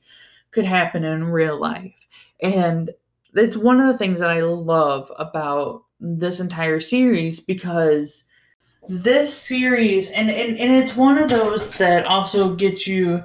could 0.54 0.66
happen 0.66 1.04
in 1.04 1.26
real 1.26 1.60
life. 1.60 1.94
And 2.42 2.92
it's 3.34 3.58
one 3.58 3.80
of 3.80 3.88
the 3.88 3.98
things 3.98 4.20
that 4.20 4.30
I 4.30 4.42
love 4.42 5.12
about 5.18 5.84
this 6.00 6.40
entire 6.40 6.80
series 6.80 7.40
because 7.40 8.26
this 8.90 9.34
series 9.34 10.10
and, 10.10 10.30
and, 10.30 10.58
and 10.58 10.74
it's 10.76 10.96
one 10.96 11.18
of 11.18 11.30
those 11.30 11.78
that 11.78 12.06
also 12.06 12.54
gets 12.54 12.86
you 12.86 13.24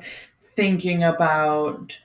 thinking 0.54 1.02
about 1.02 1.98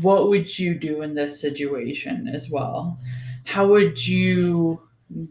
what 0.00 0.28
would 0.28 0.58
you 0.58 0.74
do 0.74 1.02
in 1.02 1.14
this 1.14 1.40
situation 1.40 2.28
as 2.28 2.50
well? 2.50 2.98
How 3.44 3.66
would 3.68 4.04
you 4.06 4.80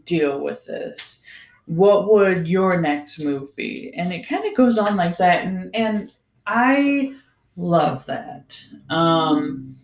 deal 0.04 0.40
with 0.40 0.64
this? 0.64 1.20
What 1.66 2.10
would 2.12 2.48
your 2.48 2.80
next 2.80 3.18
move 3.18 3.54
be? 3.56 3.92
And 3.96 4.12
it 4.12 4.28
kind 4.28 4.46
of 4.46 4.54
goes 4.54 4.78
on 4.78 4.96
like 4.96 5.18
that. 5.18 5.44
And, 5.44 5.74
and 5.74 6.12
I 6.46 7.14
love 7.56 8.06
that. 8.06 8.58
Um, 8.90 9.76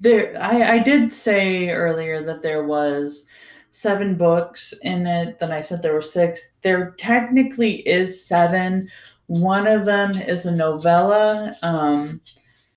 there, 0.00 0.36
I, 0.40 0.74
I 0.74 0.78
did 0.78 1.14
say 1.14 1.70
earlier 1.70 2.22
that 2.24 2.42
there 2.42 2.64
was 2.64 3.26
seven 3.70 4.16
books 4.16 4.74
in 4.82 5.06
it. 5.06 5.38
Then 5.38 5.52
I 5.52 5.60
said 5.60 5.82
there 5.82 5.94
were 5.94 6.02
six. 6.02 6.54
There 6.62 6.92
technically 6.92 7.76
is 7.88 8.26
seven 8.26 8.88
one 9.30 9.68
of 9.68 9.84
them 9.84 10.10
is 10.10 10.44
a 10.44 10.50
novella. 10.50 11.54
Um, 11.62 12.20